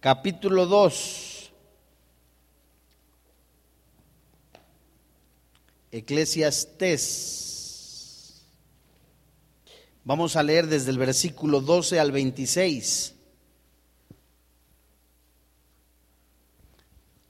[0.00, 1.52] capítulo 2.
[5.90, 7.42] Eclesiastés.
[10.04, 13.14] Vamos a leer desde el versículo 12 al 26.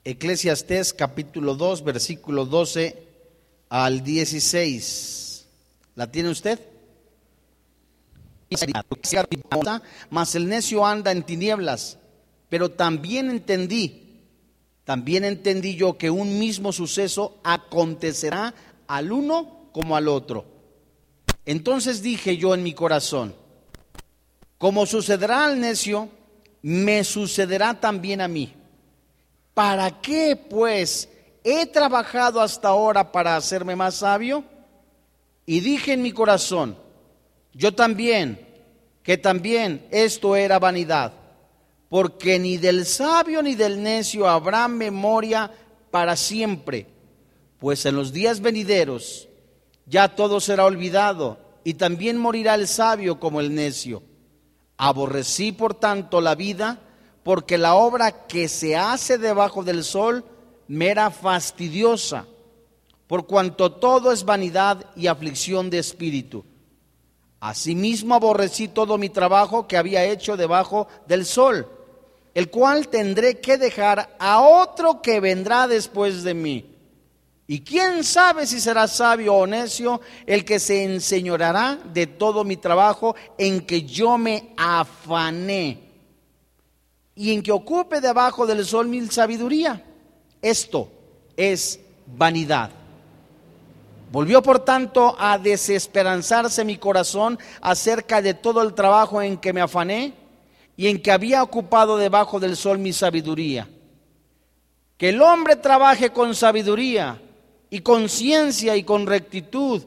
[0.04, 3.06] Eclesiastés capítulo 2, versículo 12
[3.68, 5.46] al 16.
[5.94, 6.71] ¿La tiene usted?
[10.10, 11.98] Mas el necio anda en tinieblas,
[12.48, 14.24] pero también entendí,
[14.84, 18.54] también entendí yo que un mismo suceso acontecerá
[18.86, 20.44] al uno como al otro.
[21.44, 23.34] Entonces dije yo en mi corazón,
[24.58, 26.08] como sucederá al necio,
[26.62, 28.54] me sucederá también a mí.
[29.54, 31.08] ¿Para qué pues
[31.44, 34.44] he trabajado hasta ahora para hacerme más sabio?
[35.44, 36.76] Y dije en mi corazón,
[37.54, 38.48] yo también,
[39.02, 41.12] que también esto era vanidad,
[41.88, 45.50] porque ni del sabio ni del necio habrá memoria
[45.90, 46.86] para siempre,
[47.58, 49.28] pues en los días venideros
[49.86, 54.02] ya todo será olvidado y también morirá el sabio como el necio.
[54.76, 56.80] Aborrecí por tanto la vida,
[57.22, 60.24] porque la obra que se hace debajo del sol
[60.66, 62.26] me era fastidiosa,
[63.06, 66.44] por cuanto todo es vanidad y aflicción de espíritu.
[67.42, 71.68] Asimismo aborrecí todo mi trabajo que había hecho debajo del sol,
[72.34, 76.76] el cual tendré que dejar a otro que vendrá después de mí.
[77.48, 82.58] Y quién sabe si será sabio o necio el que se enseñorará de todo mi
[82.58, 85.80] trabajo en que yo me afané
[87.16, 89.84] y en que ocupe debajo del sol mi sabiduría.
[90.40, 90.92] Esto
[91.36, 92.81] es vanidad.
[94.12, 99.62] Volvió por tanto a desesperanzarse mi corazón acerca de todo el trabajo en que me
[99.62, 100.12] afané
[100.76, 103.70] y en que había ocupado debajo del sol mi sabiduría.
[104.98, 107.22] Que el hombre trabaje con sabiduría
[107.70, 109.82] y con ciencia y con rectitud,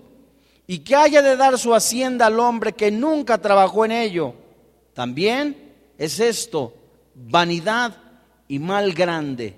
[0.66, 4.34] y que haya de dar su hacienda al hombre que nunca trabajó en ello.
[4.96, 6.74] También es esto
[7.14, 7.96] vanidad
[8.48, 9.56] y mal grande.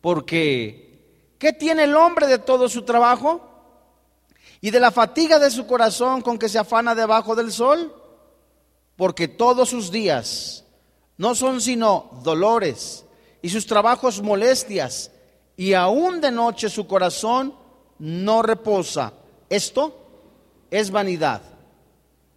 [0.00, 3.47] Porque, ¿qué tiene el hombre de todo su trabajo?
[4.60, 7.94] ¿Y de la fatiga de su corazón con que se afana debajo del sol?
[8.96, 10.64] Porque todos sus días
[11.16, 13.04] no son sino dolores
[13.40, 15.12] y sus trabajos molestias,
[15.56, 17.54] y aún de noche su corazón
[17.98, 19.12] no reposa.
[19.48, 19.96] Esto
[20.70, 21.42] es vanidad.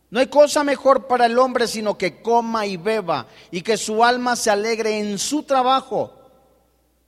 [0.10, 4.04] No hay cosa mejor para el hombre sino que coma y beba y que su
[4.04, 6.14] alma se alegre en su trabajo.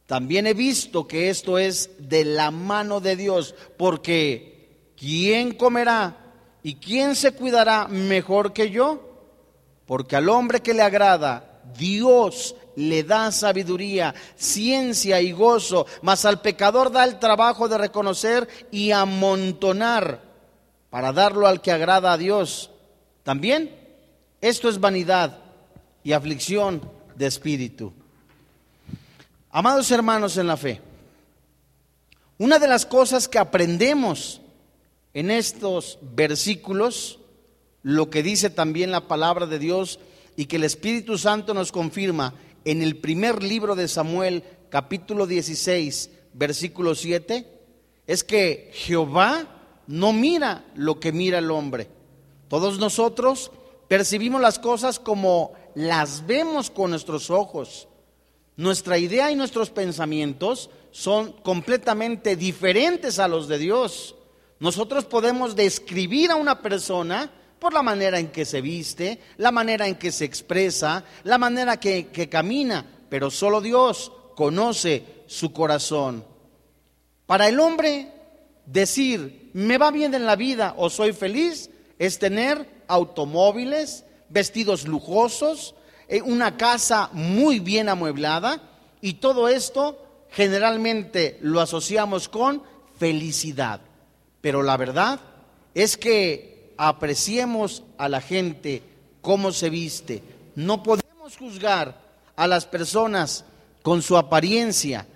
[0.06, 4.53] También he visto que esto es de la mano de Dios, porque
[5.03, 6.16] ¿quién comerá
[6.64, 9.02] y quién se cuidará mejor que yo?
[9.86, 16.40] Porque al hombre que le agrada, Dios le da sabiduría, ciencia y gozo, mas al
[16.40, 20.22] pecador da el trabajo de reconocer y amontonar
[20.90, 22.72] para darlo al que agrada a Dios.
[23.24, 23.75] También
[24.40, 25.38] esto es vanidad
[26.02, 26.81] y aflicción
[27.16, 27.92] de espíritu.
[29.52, 30.80] Amados hermanos en la fe,
[32.38, 34.40] una de las cosas que aprendemos
[35.13, 37.19] en estos versículos,
[37.81, 40.00] lo que dice también la palabra de Dios
[40.35, 42.34] y que el Espíritu Santo nos confirma
[42.66, 47.47] en el primer libro de Samuel, capítulo 16, versículo 7,
[48.07, 51.90] es que Jehová no mira lo que mira el hombre.
[52.47, 53.51] Todos nosotros
[53.88, 57.88] percibimos las cosas como las vemos con nuestros ojos.
[58.56, 64.16] Nuestra idea y nuestros pensamientos son completamente diferentes a los de Dios.
[64.59, 69.88] Nosotros podemos describir a una persona por la manera en que se viste, la manera
[69.88, 76.25] en que se expresa, la manera que, que camina, pero solo Dios conoce su corazón.
[77.25, 78.12] Para el hombre,
[78.66, 81.69] decir, me va bien en la vida o soy feliz,
[82.00, 85.75] es tener automóviles, vestidos lujosos,
[86.08, 88.62] eh, una casa muy bien amueblada
[89.01, 90.00] y todo esto
[90.30, 92.63] generalmente lo asociamos con
[93.00, 93.81] felicidad.
[94.44, 95.22] Pero la verdad
[95.74, 98.84] es que apreciemos a la gente
[99.22, 100.22] cómo se viste.
[100.56, 101.98] No podemos juzgar
[102.36, 103.45] a las personas
[103.84, 105.07] con su apariencia.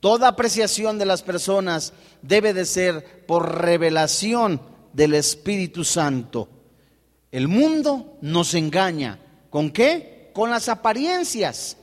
[0.00, 1.92] Toda apreciación de las personas
[2.22, 4.62] debe de ser por revelación
[4.94, 6.48] del Espíritu Santo.
[7.30, 9.18] El mundo nos engaña.
[9.50, 10.30] ¿Con qué?
[10.32, 11.76] Con las apariencias.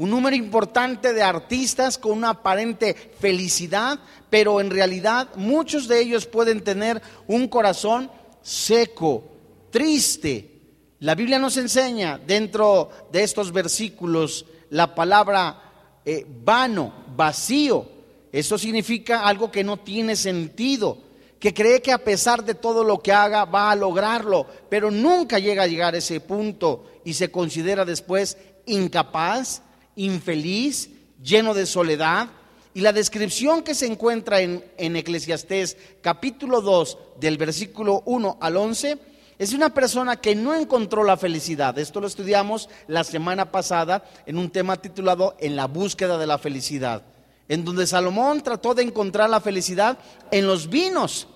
[0.00, 3.98] Un número importante de artistas con una aparente felicidad,
[4.30, 8.10] pero en realidad muchos de ellos pueden tener un corazón
[8.40, 9.24] seco,
[9.70, 10.58] triste,
[11.00, 17.86] La Biblia nos enseña dentro de estos versículos la palabra eh, vano, vacío.
[18.32, 20.96] Eso significa algo que no tiene sentido,
[21.38, 25.38] que cree que a pesar de todo lo que haga va a lograrlo, pero nunca
[25.38, 29.62] llega a llegar a ese punto y se considera después incapaz,
[29.96, 30.90] infeliz,
[31.22, 32.28] lleno de soledad.
[32.72, 38.56] Y la descripción que se encuentra en, en Eclesiastés capítulo 2 del versículo 1 al
[38.56, 38.98] 11
[39.40, 41.78] es una persona que no encontró la felicidad.
[41.78, 46.36] Esto lo estudiamos la semana pasada en un tema titulado En la búsqueda de la
[46.36, 47.02] felicidad,
[47.48, 49.96] en donde Salomón trató de encontrar la felicidad
[50.30, 51.26] en los vinos,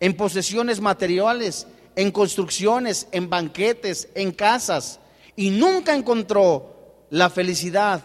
[0.00, 1.66] en posesiones materiales,
[1.96, 4.98] en construcciones, en banquetes, en casas,
[5.36, 6.69] y nunca encontró
[7.10, 8.02] la felicidad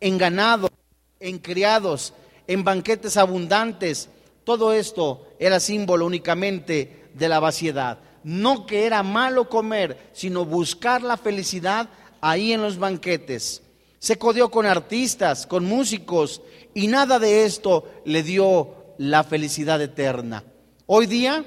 [0.00, 0.68] en ganado,
[1.20, 2.14] en criados,
[2.46, 4.08] en banquetes abundantes.
[4.44, 7.98] Todo esto era símbolo únicamente de la vaciedad
[8.28, 11.88] no que era malo comer, sino buscar la felicidad
[12.20, 13.62] ahí en los banquetes.
[13.98, 16.42] Se codió con artistas, con músicos,
[16.74, 20.44] y nada de esto le dio la felicidad eterna.
[20.86, 21.44] Hoy día,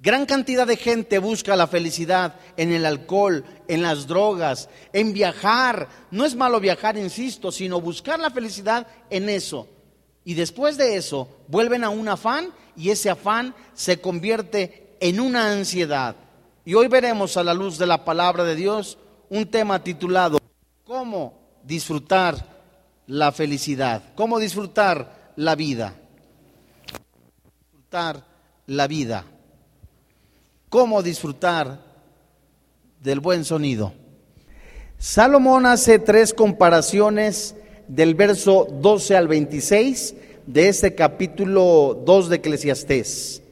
[0.00, 5.88] gran cantidad de gente busca la felicidad en el alcohol, en las drogas, en viajar.
[6.10, 9.68] No es malo viajar, insisto, sino buscar la felicidad en eso.
[10.24, 15.52] Y después de eso, vuelven a un afán y ese afán se convierte en una
[15.52, 16.16] ansiedad.
[16.64, 18.98] Y hoy veremos a la luz de la palabra de Dios
[19.28, 20.38] un tema titulado
[20.84, 22.36] ¿Cómo disfrutar
[23.06, 24.02] la felicidad?
[24.14, 25.94] ¿Cómo disfrutar la vida?
[27.62, 28.24] Disfrutar
[28.66, 29.24] la vida.
[30.70, 31.80] ¿Cómo disfrutar
[33.02, 33.92] del buen sonido?
[34.98, 37.56] Salomón hace tres comparaciones
[37.88, 40.14] del verso 12 al 26
[40.46, 43.42] de este capítulo 2 de Eclesiastés.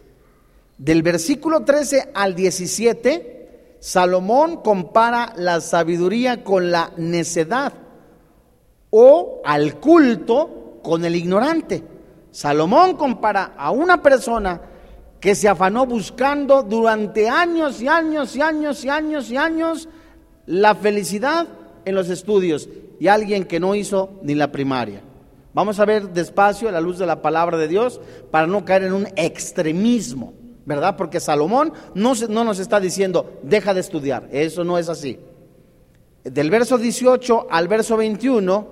[0.78, 7.72] Del versículo 13 al 17, Salomón compara la sabiduría con la necedad
[8.90, 11.82] o al culto con el ignorante.
[12.30, 14.60] Salomón compara a una persona
[15.20, 19.88] que se afanó buscando durante años y años y años y años y años
[20.46, 21.46] la felicidad
[21.84, 22.68] en los estudios
[23.00, 25.02] y alguien que no hizo ni la primaria.
[25.54, 28.00] Vamos a ver despacio a la luz de la palabra de Dios
[28.30, 30.34] para no caer en un extremismo.
[30.68, 30.96] ¿verdad?
[30.98, 35.18] Porque Salomón no, no nos está diciendo, deja de estudiar, eso no es así.
[36.24, 38.68] Del verso 18 al verso 21,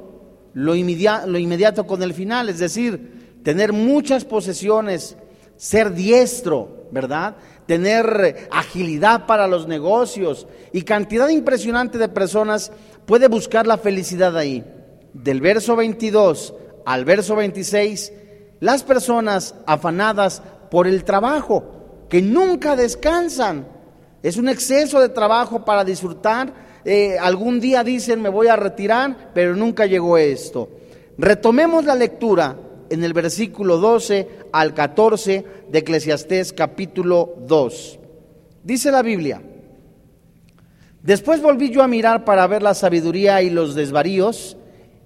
[0.53, 5.17] lo, lo inmediato con el final, es decir, tener muchas posesiones,
[5.57, 7.37] ser diestro, ¿verdad?
[7.67, 12.71] Tener agilidad para los negocios y cantidad impresionante de personas
[13.07, 14.65] puede buscar la felicidad ahí.
[15.13, 16.55] Del verso 22
[16.85, 18.13] al verso 26,
[18.61, 23.67] las personas afanadas por el trabajo, que nunca descansan.
[24.23, 26.53] Es un exceso de trabajo para disfrutar.
[26.85, 30.69] Eh, algún día dicen me voy a retirar, pero nunca llegó esto.
[31.19, 32.57] Retomemos la lectura
[32.91, 37.99] en el versículo 12 al 14 de Eclesiastés capítulo 2.
[38.63, 39.43] Dice la Biblia,
[41.03, 44.57] después volví yo a mirar para ver la sabiduría y los desvaríos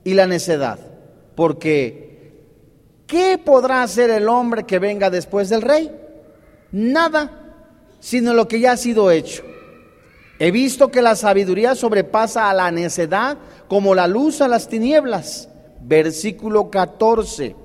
[0.05, 0.79] y la necedad,
[1.35, 2.33] porque
[3.07, 5.91] ¿qué podrá hacer el hombre que venga después del rey?
[6.73, 7.31] nada,
[8.01, 9.43] sino lo que ya ha sido hecho.
[10.39, 13.37] He visto que la sabiduría sobrepasa a la necedad
[13.69, 15.49] como la luz a las tinieblas.
[15.83, 17.57] Versículo 14.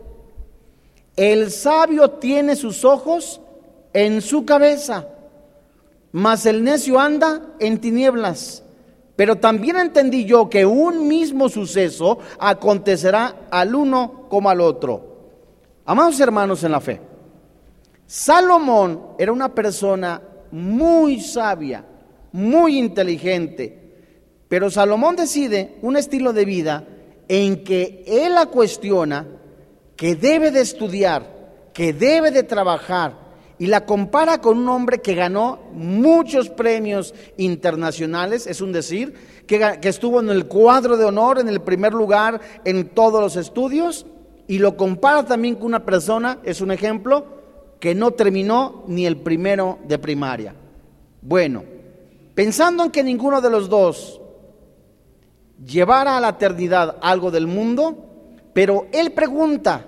[1.16, 3.42] El sabio tiene sus ojos
[3.94, 5.08] en su cabeza,
[6.12, 8.64] mas el necio anda en tinieblas.
[9.16, 15.16] Pero también entendí yo que un mismo suceso acontecerá al uno como al otro.
[15.86, 17.00] Amados hermanos en la fe,
[18.06, 21.86] Salomón era una persona muy sabia,
[22.32, 23.86] muy inteligente,
[24.48, 26.84] pero Salomón decide un estilo de vida
[27.28, 29.28] en que él la cuestiona,
[29.96, 31.26] que debe de estudiar,
[31.74, 33.26] que debe de trabajar,
[33.58, 39.14] y la compara con un hombre que ganó muchos premios internacionales, es un decir,
[39.48, 43.38] que, que, estuvo en el cuadro de honor, en el primer lugar en todos los
[43.38, 44.06] estudios,
[44.48, 47.26] y lo compara también con una persona, es un ejemplo,
[47.80, 50.56] que no terminó ni el primero de primaria.
[51.22, 51.64] Bueno,
[52.34, 54.22] pensando en que ninguno de los dos
[55.64, 58.15] llevara a la eternidad algo del mundo,
[58.56, 59.86] pero él pregunta,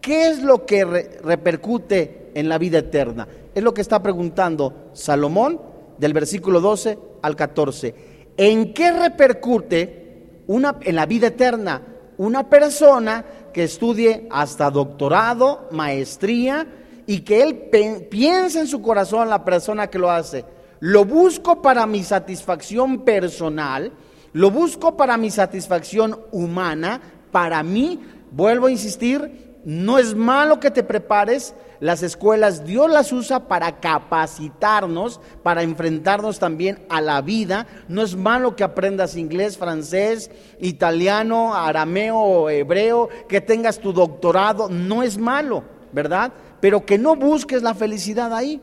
[0.00, 3.26] ¿qué es lo que repercute en la vida eterna?
[3.52, 5.60] Es lo que está preguntando Salomón
[5.98, 7.94] del versículo 12 al 14.
[8.36, 11.82] ¿En qué repercute una, en la vida eterna
[12.18, 16.64] una persona que estudie hasta doctorado, maestría,
[17.08, 17.68] y que él
[18.08, 20.44] piense en su corazón la persona que lo hace.
[20.78, 23.90] lo busco para mi satisfacción personal,
[24.32, 27.00] lo busco para mi satisfacción humana,
[27.36, 28.00] para mí,
[28.30, 33.78] vuelvo a insistir, no es malo que te prepares, las escuelas Dios las usa para
[33.78, 37.66] capacitarnos, para enfrentarnos también a la vida.
[37.88, 45.02] No es malo que aprendas inglés, francés, italiano, arameo, hebreo, que tengas tu doctorado, no
[45.02, 45.62] es malo,
[45.92, 46.32] ¿verdad?
[46.62, 48.62] Pero que no busques la felicidad ahí.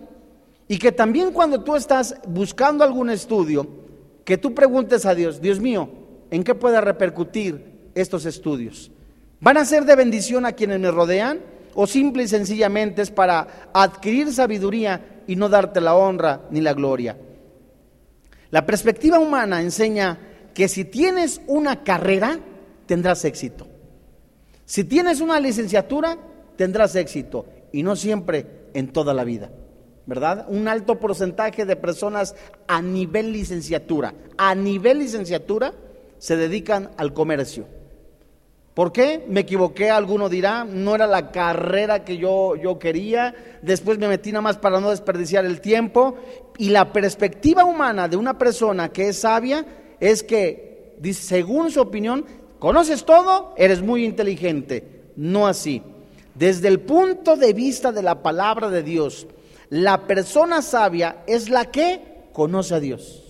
[0.68, 3.68] Y que también cuando tú estás buscando algún estudio,
[4.25, 5.92] que tú preguntes a Dios, Dios mío,
[6.32, 8.92] ¿en qué puede repercutir estos estudios?
[9.40, 11.40] ¿Van a ser de bendición a quienes me rodean?
[11.76, 16.74] ¿O simple y sencillamente es para adquirir sabiduría y no darte la honra ni la
[16.74, 17.18] gloria?
[18.52, 20.20] La perspectiva humana enseña
[20.54, 22.40] que si tienes una carrera,
[22.86, 23.68] tendrás éxito.
[24.66, 26.18] Si tienes una licenciatura,
[26.56, 27.48] tendrás éxito.
[27.72, 29.50] Y no siempre en toda la vida.
[30.06, 30.46] ¿verdad?
[30.50, 32.36] Un alto porcentaje de personas
[32.68, 35.74] a nivel licenciatura, a nivel licenciatura,
[36.18, 37.66] se dedican al comercio.
[38.74, 39.24] ¿Por qué?
[39.27, 44.32] Me equivoqué, alguno dirá, no era la carrera que yo, yo quería, después me metí
[44.32, 46.15] nada más para no desperdiciar el tiempo.
[46.58, 49.63] Y la perspectiva humana de una persona que es sabia
[50.00, 52.25] es que, según su opinión,
[52.58, 55.03] conoces todo, eres muy inteligente.
[55.15, 55.84] No así.
[56.34, 59.27] Desde el punto de vista de la palabra de Dios,
[59.70, 62.01] la persona sabia es la que
[62.34, 63.23] conoce a Dios.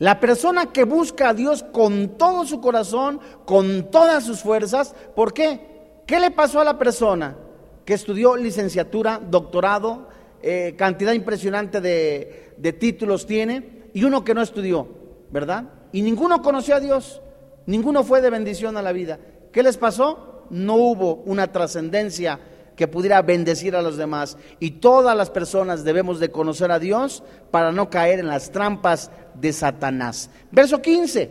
[0.00, 4.94] La persona que busca a Dios con todo su corazón, con todas sus fuerzas.
[5.14, 6.00] ¿Por qué?
[6.06, 7.36] ¿Qué le pasó a la persona
[7.84, 10.08] que estudió licenciatura, doctorado,
[10.42, 14.88] eh, cantidad impresionante de, de títulos tiene, y uno que no estudió,
[15.30, 15.64] ¿verdad?
[15.92, 17.20] Y ninguno conoció a Dios,
[17.66, 19.18] ninguno fue de bendición a la vida.
[19.52, 20.46] ¿Qué les pasó?
[20.48, 22.40] No hubo una trascendencia
[22.80, 24.38] que pudiera bendecir a los demás.
[24.58, 29.10] Y todas las personas debemos de conocer a Dios para no caer en las trampas
[29.34, 30.30] de Satanás.
[30.50, 31.30] Verso 15.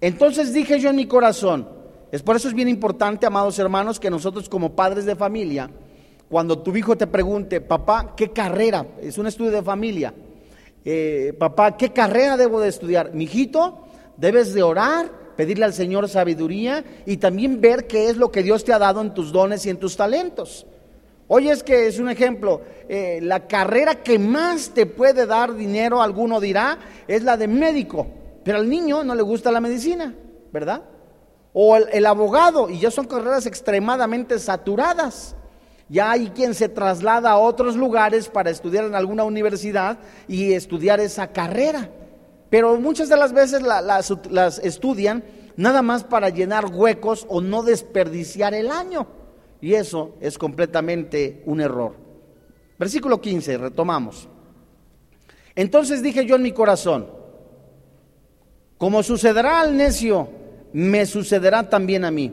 [0.00, 1.68] Entonces dije yo en mi corazón,
[2.10, 5.68] es por eso es bien importante, amados hermanos, que nosotros como padres de familia,
[6.30, 8.86] cuando tu hijo te pregunte, papá, ¿qué carrera?
[9.02, 10.14] Es un estudio de familia.
[10.86, 13.12] Eh, papá, ¿qué carrera debo de estudiar?
[13.12, 13.84] Mi hijito,
[14.16, 18.62] debes de orar pedirle al Señor sabiduría y también ver qué es lo que Dios
[18.62, 20.66] te ha dado en tus dones y en tus talentos.
[21.28, 26.02] Hoy es que es un ejemplo, eh, la carrera que más te puede dar dinero,
[26.02, 26.76] alguno dirá,
[27.08, 28.06] es la de médico,
[28.44, 30.14] pero al niño no le gusta la medicina,
[30.52, 30.82] ¿verdad?
[31.54, 35.36] O el, el abogado, y ya son carreras extremadamente saturadas.
[35.88, 41.00] Ya hay quien se traslada a otros lugares para estudiar en alguna universidad y estudiar
[41.00, 41.88] esa carrera.
[42.50, 45.24] Pero muchas de las veces las, estudian
[45.56, 49.06] nada más para llenar huecos o no desperdiciar el año.
[49.60, 51.94] Y eso es completamente un error.
[52.78, 54.28] Versículo 15, retomamos.
[55.54, 57.06] Entonces dije yo en mi corazón,
[58.78, 60.28] como sucederá al necio,
[60.72, 62.32] me sucederá también a mí.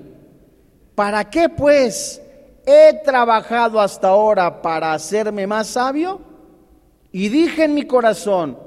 [0.95, 2.21] ¿Para qué pues
[2.65, 6.21] he trabajado hasta ahora para hacerme más sabio?
[7.11, 8.66] Y dije en mi corazón,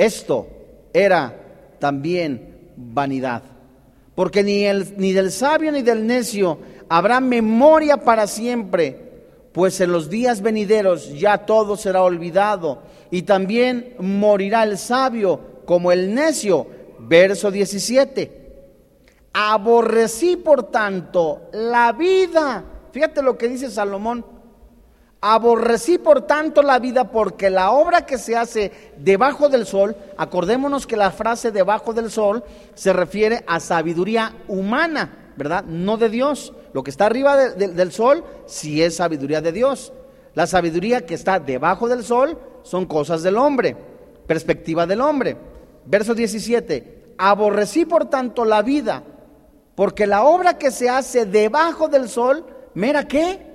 [0.00, 0.48] esto
[0.94, 1.36] era
[1.78, 3.42] también vanidad.
[4.14, 8.96] Porque ni, el, ni del sabio ni del necio habrá memoria para siempre,
[9.52, 12.78] pues en los días venideros ya todo será olvidado.
[13.10, 16.66] Y también morirá el sabio como el necio.
[17.00, 18.40] Verso 17.
[19.34, 22.64] Aborrecí por tanto la vida.
[22.90, 24.24] Fíjate lo que dice Salomón
[25.22, 30.86] Aborrecí por tanto la vida porque la obra que se hace debajo del sol, acordémonos
[30.86, 32.42] que la frase debajo del sol
[32.74, 35.64] se refiere a sabiduría humana, ¿verdad?
[35.64, 36.54] No de Dios.
[36.72, 39.92] Lo que está arriba del sol sí es sabiduría de Dios.
[40.34, 43.76] La sabiduría que está debajo del sol son cosas del hombre,
[44.26, 45.36] perspectiva del hombre.
[45.84, 49.02] Verso 17, aborrecí por tanto la vida
[49.74, 53.49] porque la obra que se hace debajo del sol, mira qué?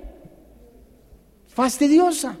[1.56, 2.36] Fastidiosa,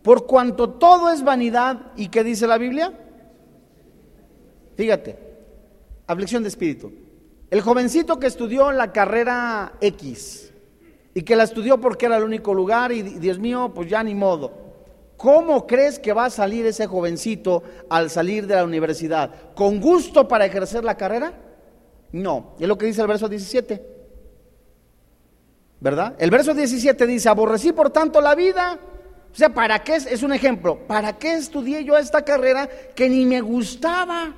[0.00, 1.92] por cuanto todo es vanidad.
[1.96, 2.98] ¿Y qué dice la Biblia?
[4.74, 5.18] Fíjate,
[6.06, 6.90] aflicción de espíritu.
[7.50, 10.50] El jovencito que estudió la carrera X
[11.12, 14.14] y que la estudió porque era el único lugar y Dios mío, pues ya ni
[14.14, 14.50] modo.
[15.18, 19.52] ¿Cómo crees que va a salir ese jovencito al salir de la universidad?
[19.54, 21.34] ¿Con gusto para ejercer la carrera?
[22.12, 23.97] No, es lo que dice el verso 17.
[25.80, 26.14] ¿Verdad?
[26.18, 28.78] El verso 17 dice, aborrecí por tanto la vida.
[29.32, 29.96] O sea, ¿para qué?
[29.96, 30.78] Es un ejemplo.
[30.86, 34.34] ¿Para qué estudié yo esta carrera que ni me gustaba?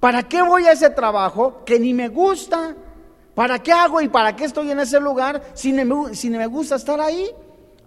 [0.00, 2.74] ¿Para qué voy a ese trabajo que ni me gusta?
[3.34, 6.46] ¿Para qué hago y para qué estoy en ese lugar si ni me, si me
[6.46, 7.30] gusta estar ahí?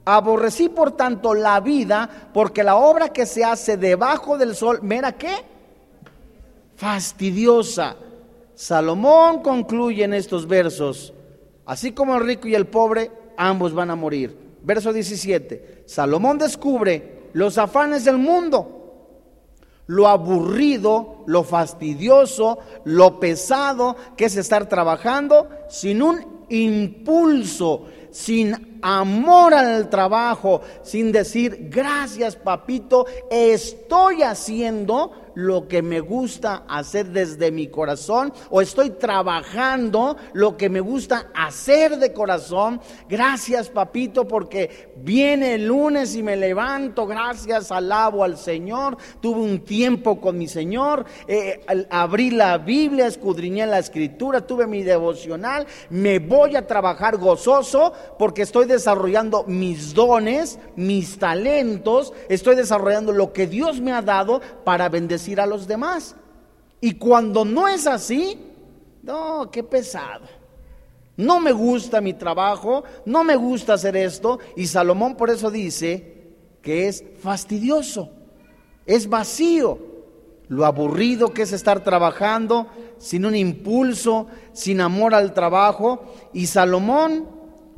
[0.05, 5.13] Aborrecí por tanto la vida, porque la obra que se hace debajo del sol, ¿mera
[5.13, 5.33] qué?
[6.75, 7.95] Fastidiosa.
[8.53, 11.11] Salomón concluye en estos versos,
[11.65, 14.37] así como el rico y el pobre, ambos van a morir.
[14.63, 18.75] Verso 17, Salomón descubre los afanes del mundo
[19.87, 29.53] lo aburrido, lo fastidioso, lo pesado que es estar trabajando sin un impulso, sin amor
[29.53, 37.67] al trabajo, sin decir, gracias papito, estoy haciendo lo que me gusta hacer desde mi
[37.67, 42.81] corazón o estoy trabajando lo que me gusta hacer de corazón.
[43.07, 47.05] Gracias, papito, porque viene el lunes y me levanto.
[47.05, 48.97] Gracias, alabo al Señor.
[49.19, 51.05] Tuve un tiempo con mi Señor.
[51.27, 55.67] Eh, abrí la Biblia, escudriñé la escritura, tuve mi devocional.
[55.89, 62.13] Me voy a trabajar gozoso porque estoy desarrollando mis dones, mis talentos.
[62.29, 66.15] Estoy desarrollando lo que Dios me ha dado para bendecir a los demás.
[66.81, 68.37] Y cuando no es así,
[69.01, 70.25] no, qué pesado.
[71.17, 74.39] No me gusta mi trabajo, no me gusta hacer esto.
[74.55, 76.27] Y Salomón por eso dice
[76.61, 78.09] que es fastidioso,
[78.85, 79.95] es vacío.
[80.47, 82.67] Lo aburrido que es estar trabajando
[82.99, 86.03] sin un impulso, sin amor al trabajo.
[86.33, 87.27] Y Salomón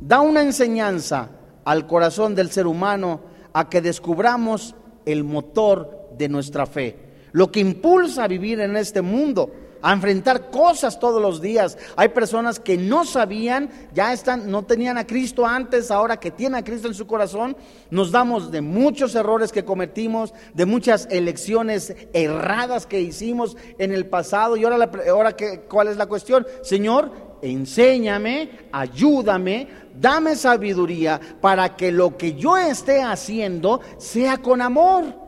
[0.00, 1.30] da una enseñanza
[1.64, 3.20] al corazón del ser humano
[3.54, 4.74] a que descubramos
[5.06, 9.50] el motor de nuestra fe lo que impulsa a vivir en este mundo,
[9.82, 11.78] a enfrentar cosas todos los días.
[11.96, 16.56] Hay personas que no sabían, ya están, no tenían a Cristo antes, ahora que tienen
[16.56, 17.56] a Cristo en su corazón,
[17.90, 24.06] nos damos de muchos errores que cometimos, de muchas elecciones erradas que hicimos en el
[24.06, 24.56] pasado.
[24.56, 26.46] Y ahora, ahora que, ¿cuál es la cuestión?
[26.62, 27.10] Señor,
[27.42, 35.27] enséñame, ayúdame, dame sabiduría para que lo que yo esté haciendo sea con amor.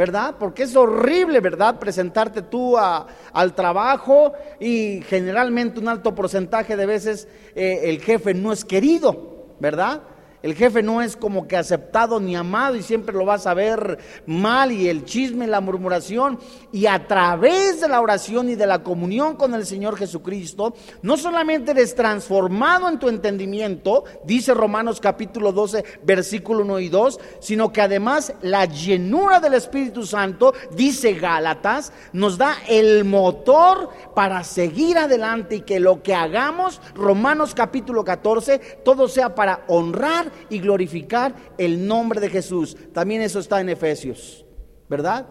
[0.00, 0.36] ¿Verdad?
[0.38, 1.78] Porque es horrible, ¿verdad?
[1.78, 8.50] Presentarte tú al trabajo y generalmente un alto porcentaje de veces eh, el jefe no
[8.50, 10.00] es querido, ¿verdad?
[10.42, 13.98] El jefe no es como que aceptado ni amado y siempre lo vas a ver
[14.26, 16.38] mal y el chisme, la murmuración.
[16.72, 21.18] Y a través de la oración y de la comunión con el Señor Jesucristo, no
[21.18, 27.70] solamente eres transformado en tu entendimiento, dice Romanos capítulo 12, versículo 1 y 2, sino
[27.72, 34.96] que además la llenura del Espíritu Santo, dice Gálatas, nos da el motor para seguir
[34.96, 41.34] adelante y que lo que hagamos, Romanos capítulo 14, todo sea para honrar y glorificar
[41.58, 42.76] el nombre de Jesús.
[42.92, 44.44] También eso está en Efesios,
[44.88, 45.26] ¿verdad?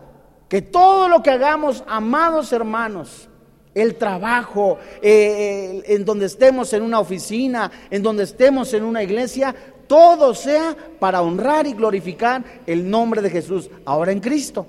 [0.48, 3.30] Que todo lo que hagamos, amados hermanos,
[3.74, 9.56] el trabajo, eh, en donde estemos en una oficina, en donde estemos en una iglesia,
[9.88, 14.68] todo sea para honrar y glorificar el nombre de Jesús, ahora en Cristo.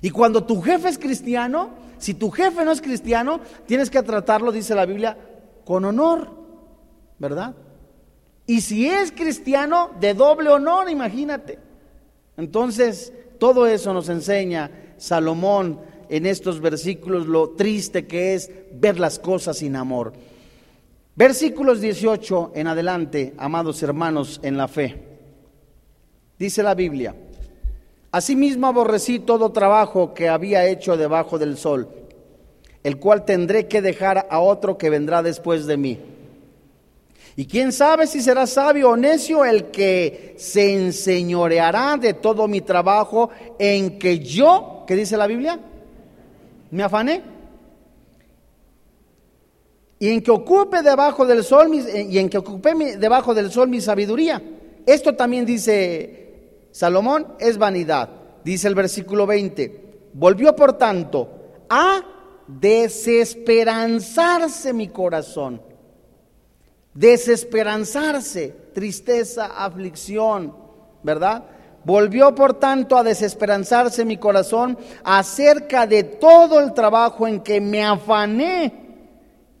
[0.00, 4.52] Y cuando tu jefe es cristiano, si tu jefe no es cristiano, tienes que tratarlo,
[4.52, 5.16] dice la Biblia,
[5.64, 6.30] con honor,
[7.18, 7.54] ¿verdad?
[8.46, 11.58] Y si es cristiano, de doble honor, imagínate.
[12.36, 19.18] Entonces, todo eso nos enseña Salomón en estos versículos, lo triste que es ver las
[19.18, 20.12] cosas sin amor.
[21.16, 25.02] Versículos 18 en adelante, amados hermanos en la fe.
[26.38, 27.14] Dice la Biblia,
[28.12, 31.88] Asimismo aborrecí todo trabajo que había hecho debajo del sol,
[32.84, 36.13] el cual tendré que dejar a otro que vendrá después de mí
[37.36, 42.60] y quién sabe si será sabio o necio el que se enseñoreará de todo mi
[42.60, 45.58] trabajo en que yo, ¿qué dice la Biblia?
[46.70, 47.22] Me afané.
[49.98, 53.80] Y en que ocupe debajo del sol y en que ocupe debajo del sol mi
[53.80, 54.40] sabiduría.
[54.86, 58.10] Esto también dice Salomón, es vanidad.
[58.44, 59.82] Dice el versículo 20.
[60.12, 61.28] Volvió por tanto
[61.68, 62.00] a
[62.46, 65.73] desesperanzarse mi corazón
[66.94, 70.54] desesperanzarse, tristeza, aflicción,
[71.02, 71.44] ¿verdad?
[71.84, 77.84] Volvió por tanto a desesperanzarse mi corazón acerca de todo el trabajo en que me
[77.84, 78.84] afané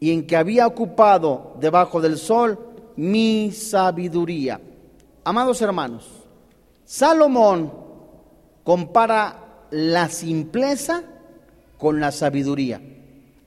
[0.00, 2.58] y en que había ocupado debajo del sol
[2.96, 4.60] mi sabiduría.
[5.24, 6.08] Amados hermanos,
[6.84, 7.72] Salomón
[8.62, 11.02] compara la simpleza
[11.76, 12.80] con la sabiduría.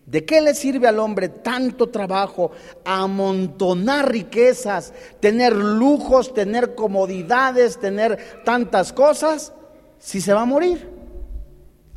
[0.08, 2.52] ¿De qué le sirve al hombre tanto trabajo,
[2.86, 9.52] amontonar riquezas, tener lujos, tener comodidades, tener tantas cosas,
[10.00, 10.90] si se va a morir?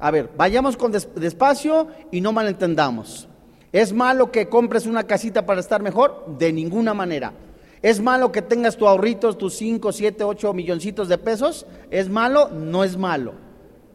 [0.01, 3.29] A ver, vayamos con despacio y no malentendamos.
[3.71, 6.37] ¿Es malo que compres una casita para estar mejor?
[6.37, 7.33] De ninguna manera.
[7.81, 11.65] ¿Es malo que tengas tu ahorritos, tus 5, 7, 8 milloncitos de pesos?
[11.93, 12.49] ¿Es malo?
[12.49, 13.35] No es malo.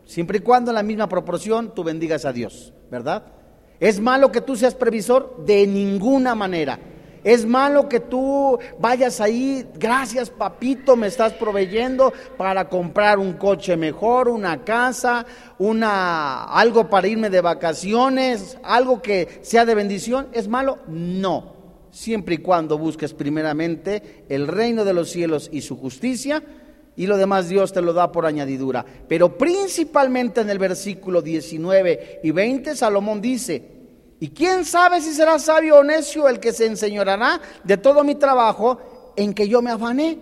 [0.05, 3.23] Siempre y cuando en la misma proporción tú bendigas a Dios, ¿verdad?
[3.79, 5.43] ¿Es malo que tú seas previsor?
[5.45, 6.79] De ninguna manera.
[7.25, 13.75] Es malo que tú vayas ahí, gracias papito, me estás proveyendo para comprar un coche
[13.75, 15.25] mejor, una casa,
[15.57, 20.27] una algo para irme de vacaciones, algo que sea de bendición.
[20.33, 20.77] ¿Es malo?
[20.87, 21.55] No.
[21.89, 26.43] Siempre y cuando busques primeramente el reino de los cielos y su justicia,
[26.95, 28.85] y lo demás Dios te lo da por añadidura.
[29.07, 33.75] Pero principalmente en el versículo 19 y 20, Salomón dice,
[34.19, 38.15] y quién sabe si será sabio o necio el que se enseñorará de todo mi
[38.15, 40.19] trabajo en que yo me afané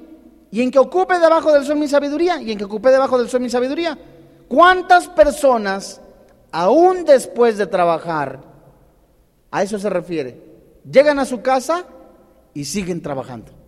[0.51, 3.29] y en que ocupe debajo del sol mi sabiduría y en que ocupe debajo del
[3.29, 3.97] sol mi sabiduría.
[4.47, 6.01] ¿Cuántas personas,
[6.51, 8.39] aún después de trabajar,
[9.51, 10.41] a eso se refiere,
[10.89, 11.85] llegan a su casa
[12.53, 13.62] y siguen trabajando?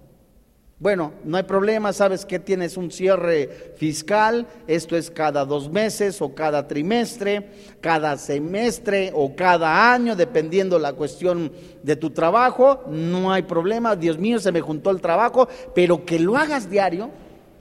[0.78, 6.22] Bueno, no hay problema, sabes que tienes un cierre fiscal, esto es cada dos meses
[6.22, 13.32] o cada trimestre, cada semestre o cada año, dependiendo la cuestión de tu trabajo, no
[13.32, 17.10] hay problema, Dios mío, se me juntó el trabajo, pero que lo hagas diario,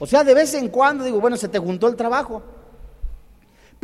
[0.00, 2.42] o sea, de vez en cuando digo, bueno, se te juntó el trabajo,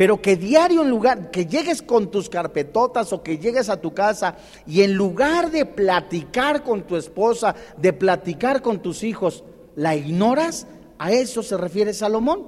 [0.01, 3.93] pero que diario en lugar, que llegues con tus carpetotas o que llegues a tu
[3.93, 4.35] casa
[4.65, 9.43] y en lugar de platicar con tu esposa, de platicar con tus hijos,
[9.75, 10.65] la ignoras,
[10.97, 12.47] a eso se refiere Salomón.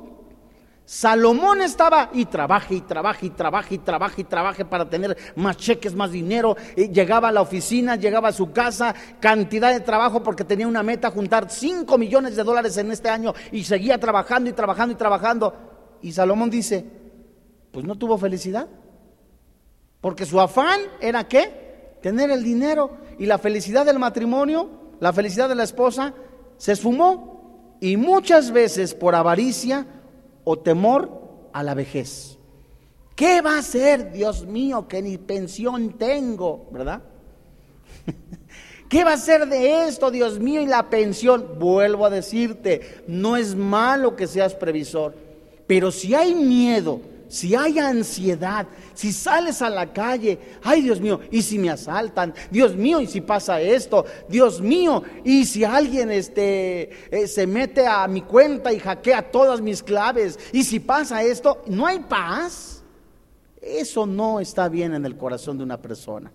[0.84, 5.56] Salomón estaba y trabaje y trabaje y trabaje y trabaje y trabaje para tener más
[5.56, 6.58] cheques, más dinero.
[6.76, 11.12] llegaba a la oficina, llegaba a su casa, cantidad de trabajo porque tenía una meta,
[11.12, 15.54] juntar 5 millones de dólares en este año y seguía trabajando y trabajando y trabajando.
[16.02, 17.03] Y Salomón dice,
[17.74, 18.70] pues no tuvo felicidad.
[20.00, 21.98] Porque su afán era qué?
[22.02, 26.14] Tener el dinero y la felicidad del matrimonio, la felicidad de la esposa,
[26.58, 27.78] se esfumó.
[27.82, 29.88] Y muchas veces por avaricia
[30.44, 32.38] o temor a la vejez.
[33.16, 37.02] ¿Qué va a ser, Dios mío, que ni pensión tengo, verdad?
[38.90, 41.58] ¿Qué va a ser de esto, Dios mío, y la pensión?
[41.58, 45.16] Vuelvo a decirte, no es malo que seas previsor,
[45.66, 47.02] pero si hay miedo,
[47.34, 52.32] si hay ansiedad, si sales a la calle, ay Dios mío, y si me asaltan,
[52.52, 57.88] Dios mío, y si pasa esto, Dios mío, y si alguien este, eh, se mete
[57.88, 62.84] a mi cuenta y hackea todas mis claves, y si pasa esto, no hay paz.
[63.60, 66.32] Eso no está bien en el corazón de una persona,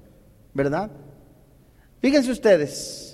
[0.53, 0.91] ¿verdad?
[2.01, 3.08] Fíjense ustedes,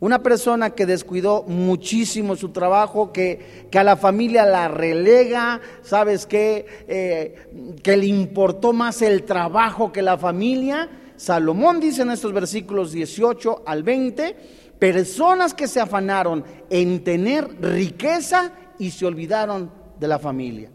[0.00, 6.66] una persona que descuidó muchísimo su trabajo, que, a la familia la relega, ¿sabes qué?
[6.86, 10.88] Eh, que le importó más el trabajo que la familia.
[11.16, 14.36] Salomón dice en estos versículos 18 al 20,
[14.78, 20.70] personas que se afanaron en tener riqueza y se olvidaron de la familia.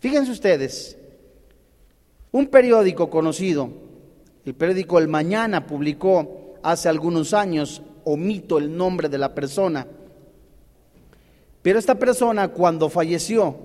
[0.00, 0.98] Fíjense ustedes,
[2.32, 3.70] un periódico conocido,
[4.44, 9.86] el periódico El Mañana, publicó hace algunos años omito el nombre de la persona.
[11.62, 13.56] Pero esta persona cuando falleció,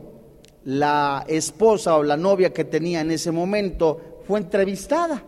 [0.66, 5.24] la esposa o la novia que tenía en ese momento fue entrevistada.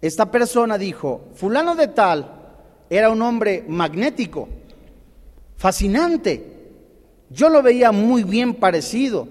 [0.00, 2.30] Esta persona dijo, fulano de tal
[2.88, 4.48] era un hombre magnético,
[5.56, 6.54] fascinante.
[7.28, 9.26] Yo lo veía muy bien parecido,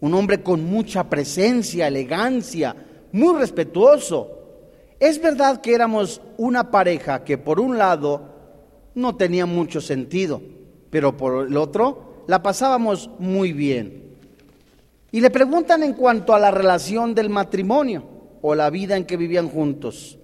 [0.00, 2.74] un hombre con mucha presencia, elegancia,
[3.12, 4.39] muy respetuoso.
[5.00, 8.20] Es verdad que éramos una pareja que por un lado
[8.94, 10.42] no tenía mucho sentido,
[10.90, 14.14] pero por el otro la pasábamos muy bien.
[15.10, 18.04] Y le preguntan en cuanto a la relación del matrimonio
[18.42, 20.18] o la vida en que vivían juntos.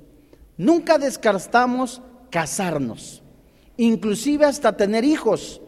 [0.59, 3.23] Nunca descartamos casarnos,
[3.79, 5.63] inclusive hasta tener hijos,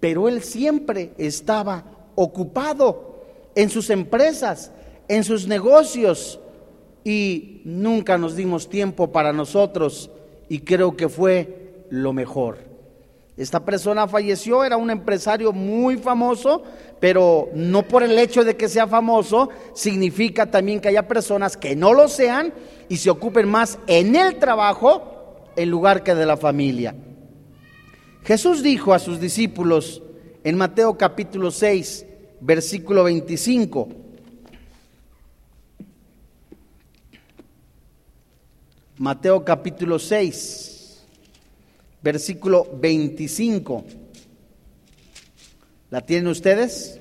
[0.00, 3.22] pero él siempre estaba ocupado
[3.54, 4.72] en sus empresas,
[5.08, 6.40] en sus negocios,
[7.06, 10.10] y nunca nos dimos tiempo para nosotros
[10.48, 12.58] y creo que fue lo mejor.
[13.36, 16.64] Esta persona falleció, era un empresario muy famoso,
[16.98, 21.76] pero no por el hecho de que sea famoso, significa también que haya personas que
[21.76, 22.52] no lo sean
[22.88, 26.96] y se ocupen más en el trabajo en lugar que de la familia.
[28.24, 30.02] Jesús dijo a sus discípulos
[30.42, 32.04] en Mateo capítulo 6,
[32.40, 34.05] versículo 25,
[38.98, 41.04] Mateo capítulo 6,
[42.00, 43.84] versículo 25.
[45.90, 46.98] ¿La tienen ustedes?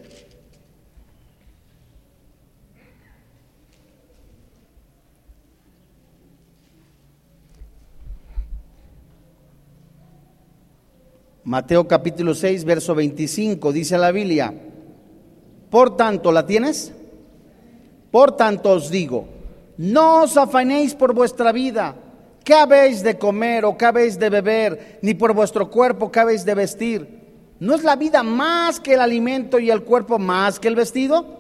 [11.46, 14.54] Mateo capítulo 6, verso 25, dice la Biblia,
[15.70, 16.92] por tanto, ¿la tienes?
[18.12, 19.35] Por tanto os digo,
[19.78, 21.96] no os afanéis por vuestra vida,
[22.44, 26.46] qué habéis de comer o qué habéis de beber, ni por vuestro cuerpo qué habéis
[26.46, 27.26] de vestir.
[27.60, 31.40] ¿No es la vida más que el alimento y el cuerpo más que el vestido?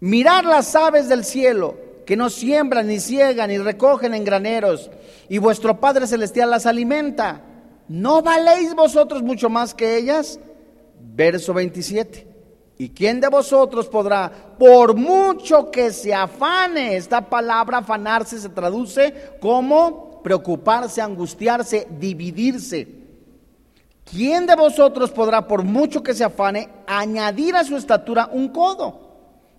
[0.00, 4.90] Mirad las aves del cielo, que no siembran, ni ciegan, ni recogen en graneros,
[5.28, 7.42] y vuestro Padre Celestial las alimenta.
[7.88, 10.38] ¿No valéis vosotros mucho más que ellas?
[11.00, 12.35] Verso 27.
[12.78, 19.36] ¿Y quién de vosotros podrá, por mucho que se afane, esta palabra afanarse se traduce
[19.40, 22.86] como preocuparse, angustiarse, dividirse?
[24.04, 29.00] ¿Quién de vosotros podrá, por mucho que se afane, añadir a su estatura un codo?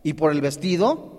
[0.03, 1.11] Y por el vestido,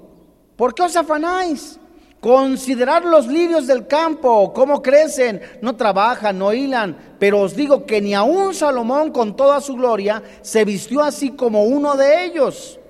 [0.57, 1.81] ¿por qué os afanáis?
[2.20, 8.00] Considerad los lirios del campo, cómo crecen, no trabajan, no hilan, pero os digo que
[8.00, 12.81] ni aun Salomón con toda su gloria se vistió así como uno de ellos.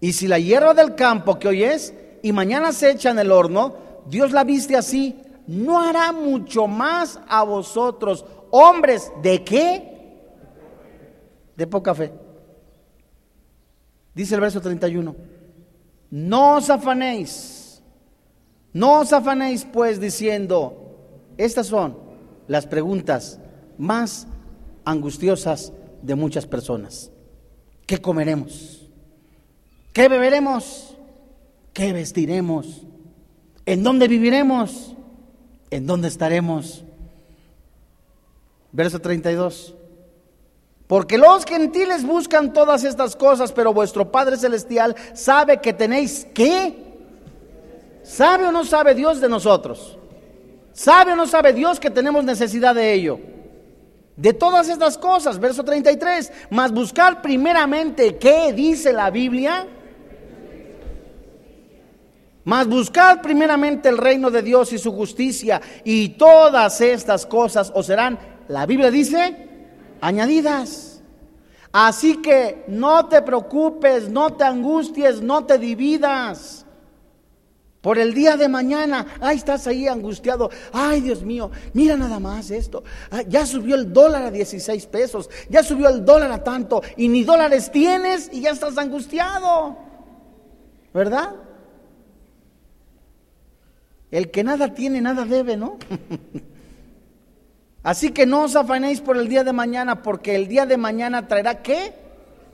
[0.00, 3.30] Y si la hierba del campo que hoy es y mañana se echa en el
[3.30, 3.76] horno,
[4.06, 10.18] Dios la viste así, ¿no hará mucho más a vosotros, hombres, de qué?
[11.54, 12.12] De poca fe.
[14.12, 15.14] Dice el verso 31,
[16.10, 17.61] no os afanéis
[18.72, 20.96] no os afanéis pues diciendo,
[21.36, 21.96] estas son
[22.48, 23.38] las preguntas
[23.78, 24.26] más
[24.84, 27.10] angustiosas de muchas personas.
[27.86, 28.88] ¿Qué comeremos?
[29.92, 30.96] ¿Qué beberemos?
[31.72, 32.82] ¿Qué vestiremos?
[33.66, 34.94] ¿En dónde viviremos?
[35.70, 36.84] ¿En dónde estaremos?
[38.72, 39.74] Verso 32.
[40.86, 46.91] Porque los gentiles buscan todas estas cosas, pero vuestro Padre Celestial sabe que tenéis que
[48.02, 49.98] ¿Sabe o no sabe Dios de nosotros?
[50.72, 53.20] ¿Sabe o no sabe Dios que tenemos necesidad de ello?
[54.16, 59.66] De todas estas cosas, verso 33, más buscar primeramente qué dice la Biblia.
[62.44, 67.86] Más buscar primeramente el reino de Dios y su justicia y todas estas cosas os
[67.86, 69.48] serán, la Biblia dice,
[70.00, 71.02] añadidas.
[71.70, 76.61] Así que no te preocupes, no te angusties, no te dividas.
[77.82, 80.50] Por el día de mañana, ay, estás ahí angustiado.
[80.72, 82.84] Ay, Dios mío, mira nada más esto.
[83.26, 87.24] ya subió el dólar a 16 pesos, ya subió el dólar a tanto, y ni
[87.24, 89.76] dólares tienes y ya estás angustiado.
[90.94, 91.34] ¿Verdad?
[94.12, 95.76] El que nada tiene, nada debe, ¿no?
[97.82, 101.26] Así que no os afanéis por el día de mañana, porque el día de mañana
[101.26, 101.92] traerá qué?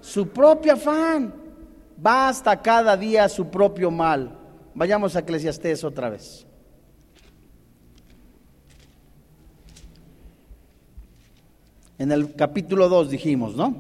[0.01, 1.35] Su propio afán.
[1.99, 4.38] Basta cada día su propio mal.
[4.79, 6.47] Vayamos a Eclesiastés otra vez.
[11.99, 13.75] En el capítulo 2 dijimos, ¿no?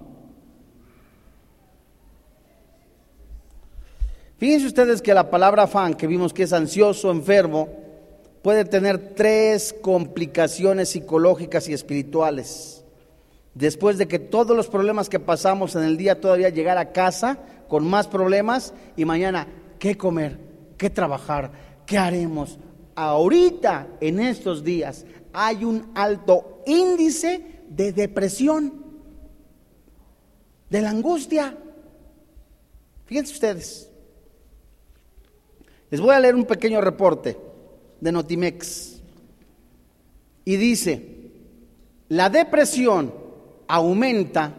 [4.38, 7.68] Fíjense ustedes que la palabra afán, que vimos que es ansioso, enfermo,
[8.42, 12.84] puede tener tres complicaciones psicológicas y espirituales.
[13.54, 17.38] Después de que todos los problemas que pasamos en el día todavía llegar a casa
[17.68, 19.46] con más problemas y mañana,
[19.78, 20.47] ¿qué comer?
[20.78, 21.50] Qué trabajar,
[21.84, 22.58] qué haremos.
[22.94, 28.72] Ahorita, en estos días, hay un alto índice de depresión,
[30.70, 31.56] de la angustia.
[33.04, 33.90] Fíjense ustedes.
[35.90, 37.36] Les voy a leer un pequeño reporte
[38.00, 39.00] de Notimex.
[40.44, 41.18] Y dice,
[42.08, 43.12] la depresión
[43.66, 44.54] aumenta,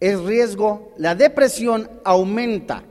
[0.00, 2.82] es riesgo, la depresión aumenta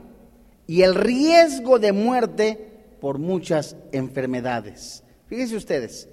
[0.67, 5.03] y el riesgo de muerte por muchas enfermedades.
[5.27, 6.09] Fíjense ustedes,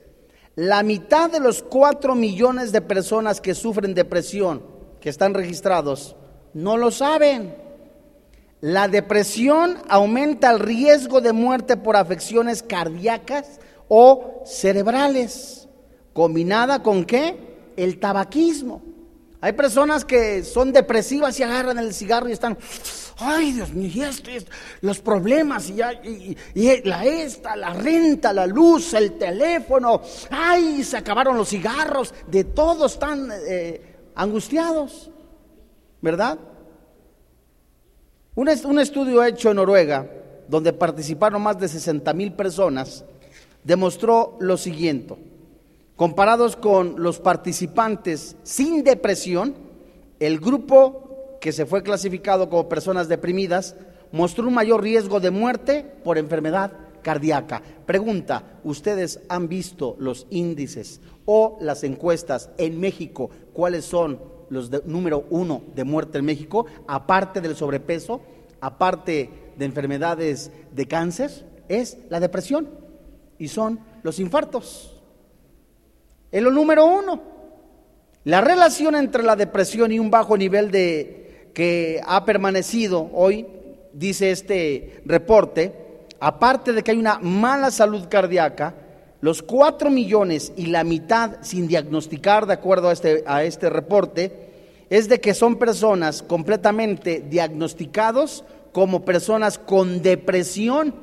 [0.54, 4.62] la mitad de los cuatro millones de personas que sufren depresión,
[5.00, 6.16] que están registrados,
[6.52, 7.54] no lo saben.
[8.60, 15.68] La depresión aumenta el riesgo de muerte por afecciones cardíacas o cerebrales,
[16.12, 17.36] combinada con qué?
[17.76, 18.82] El tabaquismo.
[19.40, 22.56] Hay personas que son depresivas y agarran el cigarro y están
[23.18, 26.36] ay Dios mío, y los problemas, y,
[26.84, 32.92] la esta, la renta, la luz, el teléfono, ay, se acabaron los cigarros, de todos
[32.92, 33.80] están eh,
[34.14, 35.10] angustiados,
[36.00, 36.38] ¿verdad?
[38.34, 40.08] Un, un estudio hecho en Noruega,
[40.48, 43.04] donde participaron más de 60 mil personas,
[43.64, 45.16] demostró lo siguiente.
[45.96, 49.54] Comparados con los participantes sin depresión,
[50.18, 51.11] el grupo
[51.42, 53.74] que se fue clasificado como personas deprimidas,
[54.12, 56.70] mostró un mayor riesgo de muerte por enfermedad
[57.02, 57.60] cardíaca.
[57.84, 63.28] Pregunta, ¿ustedes han visto los índices o las encuestas en México?
[63.52, 66.66] ¿Cuáles son los número uno de muerte en México?
[66.86, 68.20] Aparte del sobrepeso,
[68.60, 72.70] aparte de enfermedades de cáncer, es la depresión
[73.36, 75.02] y son los infartos.
[76.30, 77.20] Es lo número uno.
[78.22, 81.21] La relación entre la depresión y un bajo nivel de
[81.54, 83.46] que ha permanecido hoy,
[83.92, 85.72] dice este reporte,
[86.20, 88.74] aparte de que hay una mala salud cardíaca,
[89.20, 94.50] los cuatro millones y la mitad sin diagnosticar, de acuerdo a este, a este reporte,
[94.90, 100.94] es de que son personas completamente diagnosticados como personas con depresión.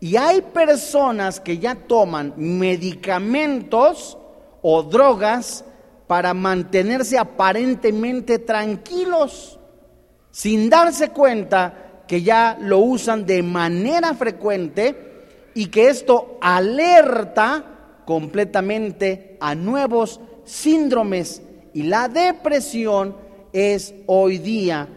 [0.00, 4.18] Y hay personas que ya toman medicamentos
[4.60, 5.64] o drogas
[6.06, 9.58] para mantenerse aparentemente tranquilos,
[10.34, 14.96] sin darse cuenta que ya lo usan de manera frecuente
[15.54, 21.40] y que esto alerta completamente a nuevos síndromes.
[21.72, 23.16] Y la depresión
[23.52, 24.88] es hoy día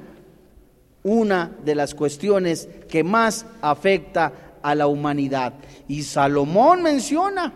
[1.04, 5.54] una de las cuestiones que más afecta a la humanidad.
[5.88, 7.54] Y Salomón menciona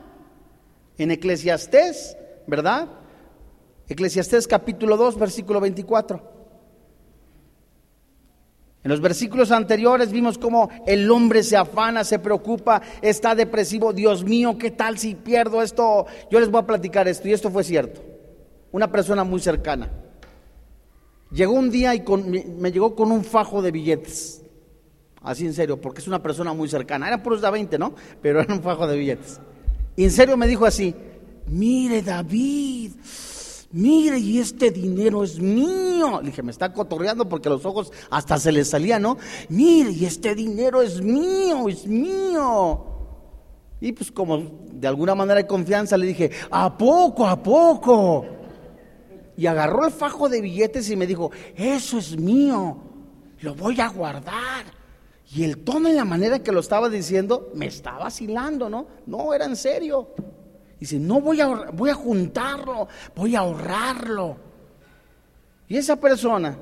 [1.00, 2.16] en Eclesiastés,
[2.46, 2.90] ¿verdad?
[3.90, 6.31] Eclesiastés capítulo 2, versículo 24.
[8.84, 13.94] En los versículos anteriores vimos cómo el hombre se afana, se preocupa, está depresivo.
[13.94, 16.08] Dios mío, ¿qué tal si pierdo esto?
[16.32, 18.02] Yo les voy a platicar esto y esto fue cierto.
[18.72, 19.92] Una persona muy cercana.
[21.32, 22.04] Llegó un día y
[22.58, 24.42] me llegó con un fajo de billetes.
[25.22, 27.08] Así en serio, porque es una persona muy cercana.
[27.08, 27.94] Era puros de 20, ¿no?
[28.22, 29.40] Pero era un fajo de billetes.
[29.96, 30.96] Y en serio me dijo así,
[31.46, 32.94] mire David,
[33.72, 36.20] mire, y este dinero es mío.
[36.22, 39.18] Le dije, me está cotorreando porque los ojos hasta se le salían, ¿no?
[39.50, 42.86] Mire, y este dinero es mío, es mío.
[43.80, 44.38] Y pues como
[44.72, 48.26] de alguna manera de confianza le dije, ¿a poco, a poco?
[49.36, 52.78] Y agarró el fajo de billetes y me dijo, eso es mío,
[53.40, 54.66] lo voy a guardar.
[55.34, 58.86] Y el tono y la manera que lo estaba diciendo me estaba vacilando, ¿no?
[59.08, 60.10] No, era en serio.
[60.82, 64.36] Dice, no voy a, voy a juntarlo, voy a ahorrarlo.
[65.68, 66.58] Y esa persona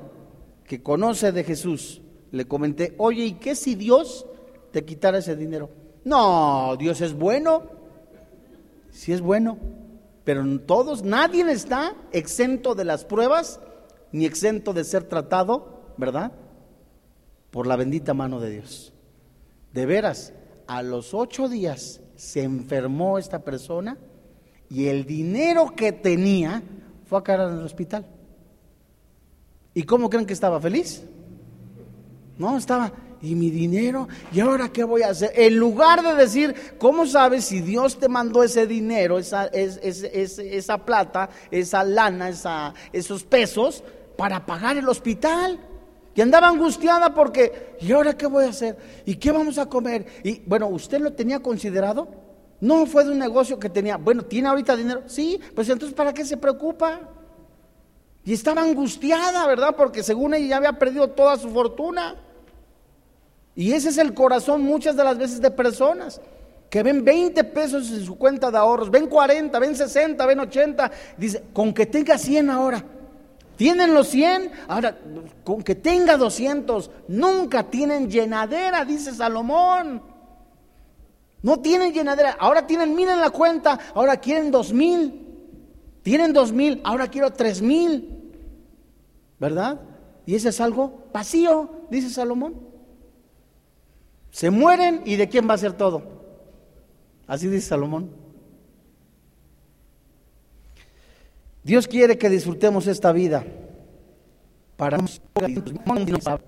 [0.66, 4.26] que conoce de Jesús, le comenté, oye, ¿y qué si Dios
[4.72, 5.70] te quitara ese dinero?
[6.04, 7.62] No, Dios es bueno.
[8.90, 9.56] Sí es bueno,
[10.24, 13.58] pero todos, nadie está exento de las pruebas,
[14.12, 16.32] ni exento de ser tratado, ¿verdad?
[17.50, 18.92] Por la bendita mano de Dios.
[19.72, 20.34] De veras,
[20.66, 23.96] a los ocho días se enfermó esta persona
[24.70, 26.62] y el dinero que tenía
[27.06, 28.06] fue a caer en el hospital.
[29.74, 31.02] ¿Y cómo creen que estaba feliz?
[32.38, 34.08] No, estaba, ¿y mi dinero?
[34.32, 35.32] ¿Y ahora qué voy a hacer?
[35.34, 41.28] En lugar de decir, ¿cómo sabes si Dios te mandó ese dinero, esa, esa plata,
[41.50, 43.82] esa lana, esa, esos pesos
[44.16, 45.58] para pagar el hospital?
[46.14, 48.76] Y andaba angustiada porque, ¿y ahora qué voy a hacer?
[49.04, 50.06] ¿Y qué vamos a comer?
[50.22, 52.29] Y bueno, ¿usted lo tenía considerado?
[52.60, 53.96] No fue de un negocio que tenía.
[53.96, 55.02] Bueno, ¿tiene ahorita dinero?
[55.06, 57.00] Sí, pues entonces ¿para qué se preocupa?
[58.24, 59.74] Y estaba angustiada, ¿verdad?
[59.76, 62.16] Porque según ella ya había perdido toda su fortuna.
[63.54, 66.20] Y ese es el corazón muchas de las veces de personas
[66.68, 70.90] que ven 20 pesos en su cuenta de ahorros, ven 40, ven 60, ven 80.
[71.16, 72.84] Dice, con que tenga 100 ahora.
[73.56, 74.96] Tienen los 100, ahora
[75.44, 80.09] con que tenga 200, nunca tienen llenadera, dice Salomón.
[81.42, 82.36] No tienen llenadera.
[82.38, 83.78] Ahora tienen mil en la cuenta.
[83.94, 85.26] Ahora quieren dos mil.
[86.02, 86.80] Tienen dos mil.
[86.84, 88.32] Ahora quiero tres mil.
[89.38, 89.80] ¿Verdad?
[90.26, 92.54] Y ese es algo vacío, dice Salomón.
[94.30, 96.02] Se mueren y de quién va a ser todo.
[97.26, 98.10] Así dice Salomón.
[101.62, 103.44] Dios quiere que disfrutemos esta vida.
[104.76, 104.98] Para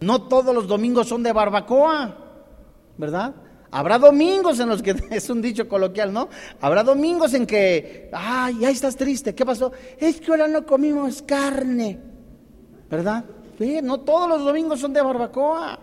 [0.00, 2.16] no todos los domingos son de barbacoa,
[2.96, 3.34] ¿verdad?
[3.74, 6.28] Habrá domingos en los que, es un dicho coloquial, ¿no?
[6.60, 9.72] Habrá domingos en que, ay, ya estás triste, ¿qué pasó?
[9.98, 11.98] Es que ahora no comimos carne,
[12.90, 13.24] ¿verdad?
[13.82, 15.78] No todos los domingos son de barbacoa,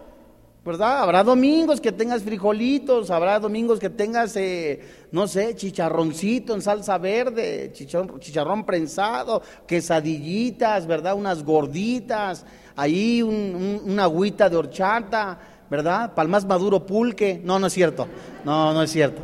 [0.63, 0.99] ¿verdad?
[0.99, 6.97] Habrá domingos que tengas frijolitos, habrá domingos que tengas, eh, no sé, chicharroncito en salsa
[6.97, 11.15] verde, chicharrón, chicharrón prensado, quesadillitas, ¿verdad?
[11.15, 12.45] Unas gorditas,
[12.75, 15.39] ahí un, una agüita de horchata
[15.69, 16.15] ¿verdad?
[16.27, 17.41] Más maduro pulque.
[17.43, 18.07] No, no es cierto.
[18.43, 19.21] No, no es cierto.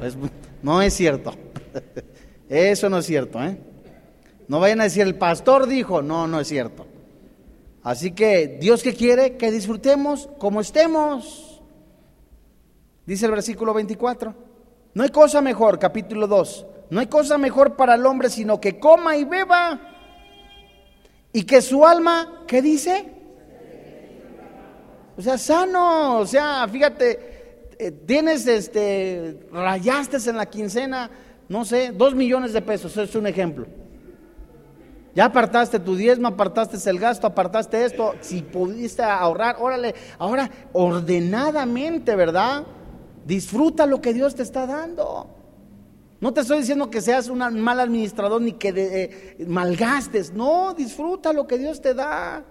[0.61, 1.33] no es cierto.
[2.49, 3.59] Eso no es cierto, ¿eh?
[4.47, 6.85] No vayan a decir, el pastor dijo, no, no es cierto.
[7.83, 11.61] Así que Dios que quiere que disfrutemos como estemos.
[13.05, 14.33] Dice el versículo 24.
[14.93, 18.79] No hay cosa mejor, capítulo 2, no hay cosa mejor para el hombre sino que
[18.79, 19.81] coma y beba
[21.33, 23.11] y que su alma, ¿qué dice?
[25.17, 31.09] O sea, sano, o sea, fíjate, eh, tienes, este, rayaste en la quincena,
[31.47, 33.65] no sé, dos millones de pesos, es un ejemplo.
[35.13, 42.15] Ya apartaste tu diezmo, apartaste el gasto, apartaste esto, si pudiste ahorrar, órale, ahora ordenadamente,
[42.17, 42.65] ¿verdad?
[43.25, 45.29] Disfruta lo que Dios te está dando.
[46.19, 50.33] No te estoy diciendo que seas un mal administrador ni que eh, malgastes.
[50.33, 52.43] No, disfruta lo que Dios te da.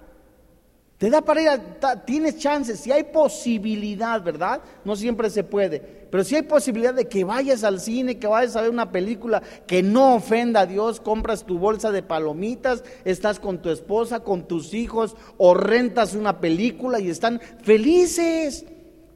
[1.04, 1.60] Te da para ir,
[2.06, 4.62] tienes chances, si hay posibilidad, ¿verdad?
[4.86, 8.56] No siempre se puede, pero si hay posibilidad de que vayas al cine, que vayas
[8.56, 13.38] a ver una película que no ofenda a Dios, compras tu bolsa de palomitas, estás
[13.38, 18.64] con tu esposa, con tus hijos, o rentas una película y están felices.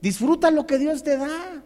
[0.03, 1.62] Disfruta lo que Dios te da.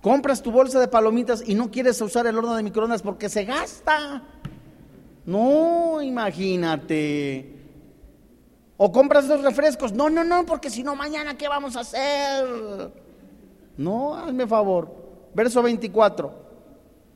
[0.00, 3.44] Compras tu bolsa de palomitas y no quieres usar el horno de microondas porque se
[3.44, 4.22] gasta.
[5.26, 7.53] No, imagínate.
[8.76, 9.92] O compras dos refrescos.
[9.92, 12.90] No, no, no, porque si no, mañana, ¿qué vamos a hacer?
[13.76, 14.90] No, hazme favor.
[15.34, 16.44] Verso 24.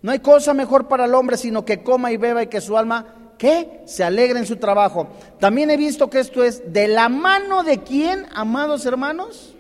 [0.03, 2.79] No hay cosa mejor para el hombre sino que coma y beba y que su
[2.79, 3.83] alma, ¿qué?
[3.85, 5.09] Se alegre en su trabajo.
[5.41, 9.55] También he visto que esto es de la mano de quién, amados hermanos.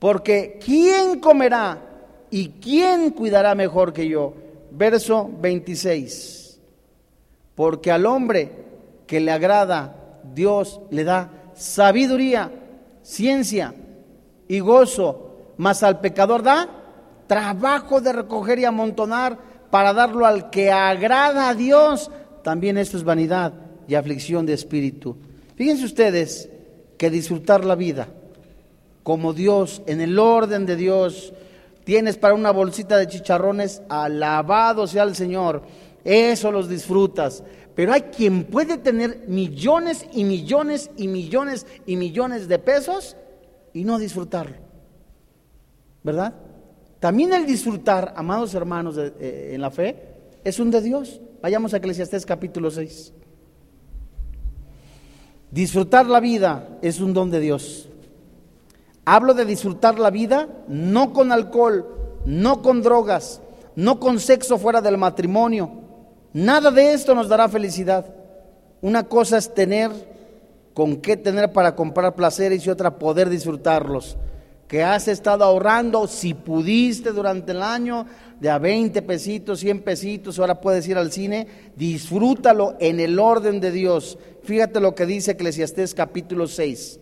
[0.00, 1.78] Porque ¿quién comerá
[2.30, 4.34] y quién cuidará mejor que yo?
[4.72, 6.60] Verso 26.
[7.54, 8.65] Porque al hombre
[9.06, 12.50] que le agrada, Dios le da sabiduría,
[13.02, 13.74] ciencia
[14.48, 16.68] y gozo, mas al pecador da
[17.26, 19.38] trabajo de recoger y amontonar
[19.70, 22.10] para darlo al que agrada a Dios.
[22.42, 23.52] También esto es vanidad
[23.88, 25.16] y aflicción de espíritu.
[25.56, 26.48] Fíjense ustedes
[26.98, 28.08] que disfrutar la vida
[29.06, 31.32] como Dios, en el orden de Dios.
[31.84, 35.62] Tienes para una bolsita de chicharrones, alabado sea el Señor.
[36.04, 37.44] Eso los disfrutas.
[37.76, 43.16] Pero hay quien puede tener millones y millones y millones y millones de pesos
[43.74, 44.56] y no disfrutarlo.
[46.02, 46.34] ¿Verdad?
[47.00, 51.20] También el disfrutar, amados hermanos eh, en la fe, es un de Dios.
[51.42, 53.12] Vayamos a Eclesiastés capítulo 6.
[55.50, 57.90] Disfrutar la vida es un don de Dios.
[59.04, 61.86] Hablo de disfrutar la vida no con alcohol,
[62.24, 63.42] no con drogas,
[63.74, 65.85] no con sexo fuera del matrimonio.
[66.36, 68.04] Nada de esto nos dará felicidad.
[68.82, 69.90] Una cosa es tener
[70.74, 74.18] con qué tener para comprar placeres y otra poder disfrutarlos.
[74.68, 78.04] Que has estado ahorrando, si pudiste durante el año,
[78.38, 83.58] de a 20 pesitos, 100 pesitos, ahora puedes ir al cine, disfrútalo en el orden
[83.58, 84.18] de Dios.
[84.42, 87.00] Fíjate lo que dice Eclesiastés capítulo 6,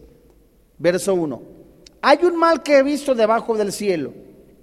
[0.78, 1.43] verso 1.
[2.03, 4.12] Hay un mal que he visto debajo del cielo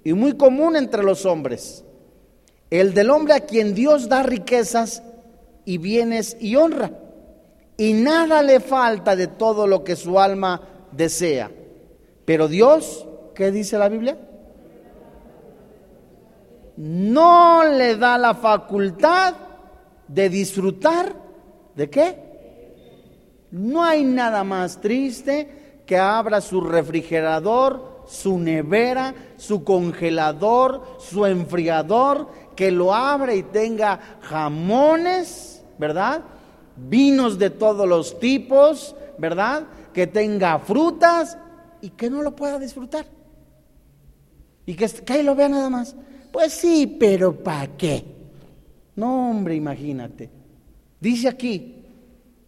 [0.02, 1.84] y muy común entre los hombres,
[2.80, 5.02] el del hombre a quien Dios da riquezas
[5.66, 6.90] y bienes y honra,
[7.76, 11.50] y nada le falta de todo lo que su alma desea.
[12.24, 14.16] Pero Dios, ¿qué dice la Biblia?
[16.78, 19.34] No le da la facultad
[20.08, 21.14] de disfrutar
[21.74, 22.32] de qué?
[23.50, 32.28] No hay nada más triste que abra su refrigerador, su nevera, su congelador, su enfriador,
[32.54, 36.22] que lo abra y tenga jamones, ¿verdad?
[36.76, 39.64] Vinos de todos los tipos, ¿verdad?
[39.92, 41.38] Que tenga frutas
[41.80, 43.06] y que no lo pueda disfrutar.
[44.66, 45.96] Y que, que ahí lo vea nada más.
[46.30, 48.04] Pues sí, pero ¿para qué?
[48.96, 50.30] No, hombre, imagínate.
[51.00, 51.82] Dice aquí,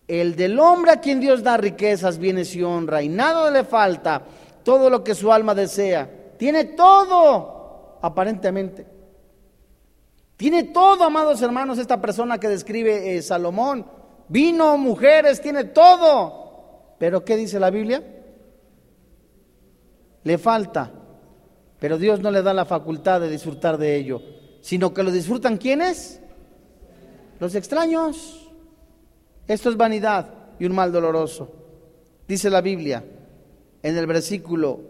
[0.06, 4.22] el del hombre a quien Dios da riquezas, bienes y honra, y nada le falta,
[4.62, 6.08] todo lo que su alma desea.
[6.38, 8.93] Tiene todo, aparentemente.
[10.36, 13.86] Tiene todo, amados hermanos, esta persona que describe eh, Salomón.
[14.28, 16.94] Vino, mujeres, tiene todo.
[16.98, 18.02] Pero ¿qué dice la Biblia?
[20.24, 20.90] Le falta.
[21.78, 24.22] Pero Dios no le da la facultad de disfrutar de ello,
[24.60, 26.20] sino que lo disfrutan ¿quiénes?
[27.38, 28.48] Los extraños.
[29.46, 31.52] Esto es vanidad y un mal doloroso.
[32.26, 33.04] Dice la Biblia
[33.82, 34.80] en el versículo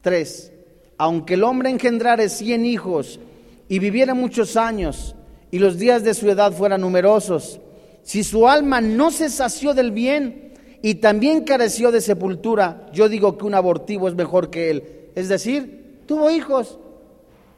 [0.00, 0.52] 3,
[0.96, 3.20] aunque el hombre engendrare cien hijos
[3.68, 5.14] y viviera muchos años
[5.50, 7.60] y los días de su edad fueran numerosos,
[8.02, 13.36] si su alma no se sació del bien y también careció de sepultura, yo digo
[13.36, 15.10] que un abortivo es mejor que él.
[15.16, 16.78] Es decir, tuvo hijos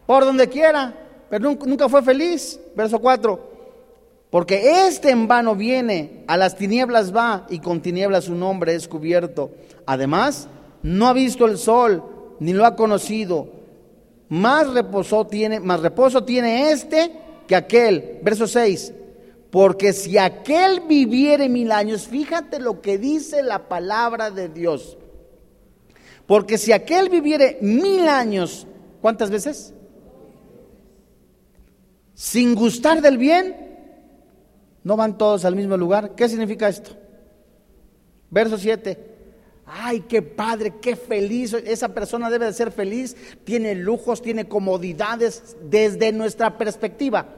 [0.07, 0.95] por donde quiera,
[1.29, 2.59] pero nunca fue feliz.
[2.75, 3.59] Verso 4.
[4.31, 8.89] Porque este en vano viene, a las tinieblas va y con tinieblas su nombre es
[8.89, 9.51] cubierto.
[9.85, 10.49] Además,
[10.83, 12.03] no ha visto el sol,
[12.41, 13.58] ni lo ha conocido.
[14.29, 17.13] Más reposo tiene, más reposo tiene este
[17.47, 18.19] que aquel.
[18.23, 18.93] Verso 6.
[19.51, 24.99] Porque si aquel viviere mil años, fíjate lo que dice la palabra de Dios.
[26.27, 28.67] Porque si aquel viviere mil años,
[29.01, 29.73] ¿cuántas veces?
[32.15, 33.57] Sin gustar del bien,
[34.85, 36.15] no van todos al mismo lugar.
[36.15, 36.91] ¿Qué significa esto?
[38.31, 39.18] Verso 7.
[39.71, 41.53] Ay, qué padre, qué feliz.
[41.53, 43.17] Esa persona debe de ser feliz.
[43.45, 47.29] Tiene lujos, tiene comodidades desde nuestra perspectiva.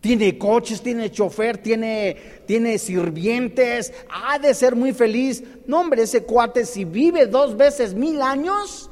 [0.00, 2.16] Tiene coches, tiene chofer, tiene,
[2.46, 3.92] tiene sirvientes.
[4.08, 5.42] Ha de ser muy feliz.
[5.66, 8.88] No, hombre, ese cuate, si vive dos veces mil años,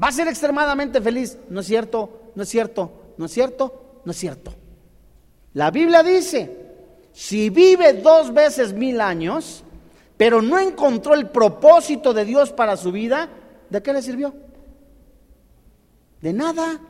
[0.00, 1.38] va a ser extremadamente feliz.
[1.48, 4.52] No es cierto, no es cierto, no es cierto, no es cierto.
[5.54, 6.50] La Biblia dice:
[7.12, 9.64] si vive dos veces mil años,
[10.18, 13.30] pero no encontró el propósito de Dios para su vida,
[13.70, 14.34] ¿de qué le sirvió?
[16.20, 16.80] De nada.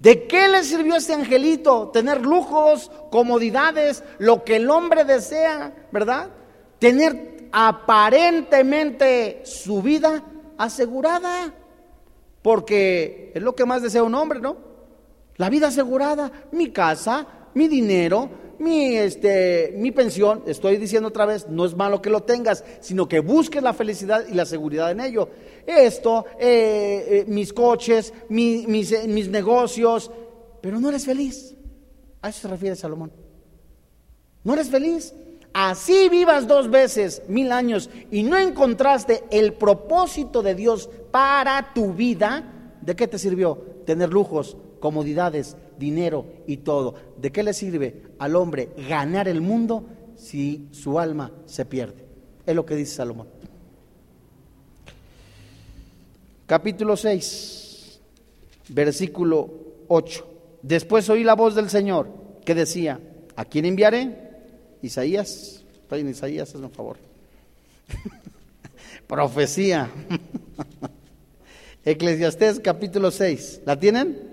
[0.00, 1.88] ¿De qué le sirvió a este angelito?
[1.88, 6.30] Tener lujos, comodidades, lo que el hombre desea, ¿verdad?
[6.78, 10.22] Tener aparentemente su vida
[10.58, 11.52] asegurada,
[12.42, 14.56] porque es lo que más desea un hombre, ¿no?
[15.36, 18.28] La vida asegurada, mi casa, mi dinero,
[18.58, 23.08] mi, este, mi pensión, estoy diciendo otra vez, no es malo que lo tengas, sino
[23.08, 25.28] que busques la felicidad y la seguridad en ello.
[25.66, 30.10] Esto, eh, eh, mis coches, mis, eh, mis negocios,
[30.60, 31.54] pero no eres feliz.
[32.22, 33.12] A eso se refiere Salomón.
[34.44, 35.14] No eres feliz.
[35.52, 41.94] Así vivas dos veces, mil años, y no encontraste el propósito de Dios para tu
[41.94, 43.56] vida, ¿de qué te sirvió?
[43.86, 46.94] Tener lujos, comodidades, dinero y todo.
[47.16, 52.04] ¿De qué le sirve al hombre ganar el mundo si su alma se pierde?
[52.44, 53.28] Es lo que dice Salomón.
[56.46, 58.00] Capítulo 6,
[58.68, 59.50] versículo
[59.88, 60.26] 8.
[60.62, 62.08] Después oí la voz del Señor
[62.44, 63.00] que decía,
[63.34, 64.26] ¿a quién enviaré?
[64.82, 66.98] Isaías, estoy en Isaías, hazme un favor.
[69.08, 69.90] Profecía.
[71.84, 73.62] Eclesiastés capítulo 6.
[73.64, 74.25] ¿La tienen?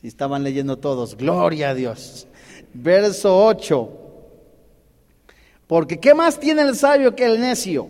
[0.00, 2.26] Si estaban leyendo todos, gloria a Dios.
[2.72, 3.90] Verso 8.
[5.66, 7.88] Porque ¿qué más tiene el sabio que el necio?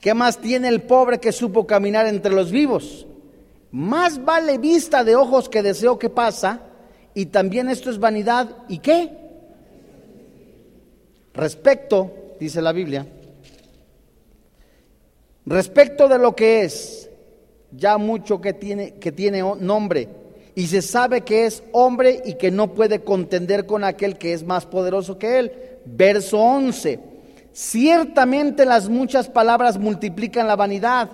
[0.00, 3.06] ¿Qué más tiene el pobre que supo caminar entre los vivos?
[3.72, 6.62] Más vale vista de ojos que deseo que pasa,
[7.12, 8.56] y también esto es vanidad.
[8.68, 9.10] ¿Y qué?
[11.34, 13.06] Respecto, dice la Biblia,
[15.44, 17.10] respecto de lo que es,
[17.72, 20.19] ya mucho que tiene, que tiene nombre
[20.60, 24.44] y se sabe que es hombre y que no puede contender con aquel que es
[24.44, 25.52] más poderoso que él.
[25.86, 27.00] Verso 11.
[27.50, 31.08] Ciertamente las muchas palabras multiplican la vanidad.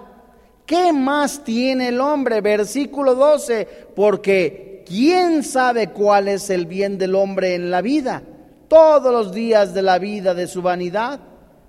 [0.67, 2.41] ¿Qué más tiene el hombre?
[2.41, 3.69] Versículo 12.
[3.95, 8.25] Porque ¿quién sabe cuál es el bien del hombre en la vida?
[8.67, 11.21] Todos los días de la vida de su vanidad,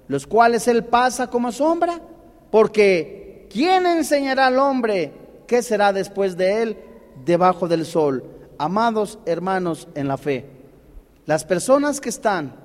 [0.08, 2.02] los cuales él pasa como sombra.
[2.50, 5.12] Porque ¿quién enseñará al hombre
[5.46, 6.78] qué será después de él?
[7.28, 8.24] Debajo del sol.
[8.58, 10.50] Amados hermanos en la fe,
[11.28, 12.56] las personas que están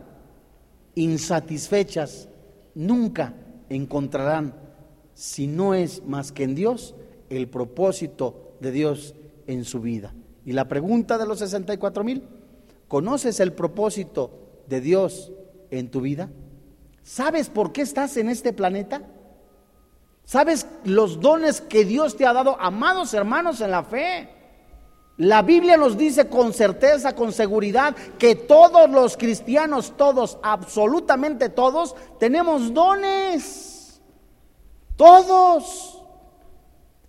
[0.95, 2.29] insatisfechas
[2.75, 3.35] nunca
[3.69, 4.55] encontrarán,
[5.15, 6.95] si no es más que en Dios,
[7.29, 9.15] el propósito de Dios
[9.47, 10.15] en su vida.
[10.47, 12.23] Y la pregunta de los 64 mil,
[12.89, 15.33] ¿conoces el propósito de Dios
[15.71, 16.31] en tu vida?
[17.03, 19.03] ¿Sabes por qué estás en este planeta?
[20.25, 24.42] ¿Sabes los dones que Dios te ha dado, amados hermanos en la fe?
[25.23, 31.95] La Biblia nos dice con certeza, con seguridad, que todos los cristianos, todos, absolutamente todos,
[32.19, 34.01] tenemos dones.
[34.97, 36.02] Todos.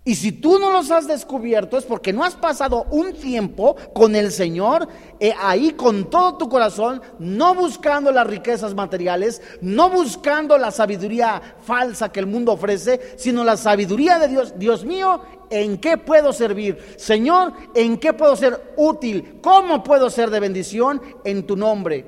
[0.06, 4.14] Y si tú no los has descubierto es porque no has pasado un tiempo con
[4.14, 4.86] el Señor
[5.18, 11.40] eh, ahí con todo tu corazón, no buscando las riquezas materiales, no buscando la sabiduría
[11.62, 14.58] falsa que el mundo ofrece, sino la sabiduría de Dios.
[14.58, 16.78] Dios mío, ¿en qué puedo servir?
[16.98, 19.38] Señor, ¿en qué puedo ser útil?
[19.40, 22.04] ¿Cómo puedo ser de bendición en tu nombre?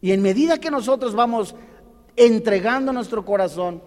[0.00, 1.54] Y en medida que nosotros vamos
[2.16, 3.80] entregando nuestro corazón,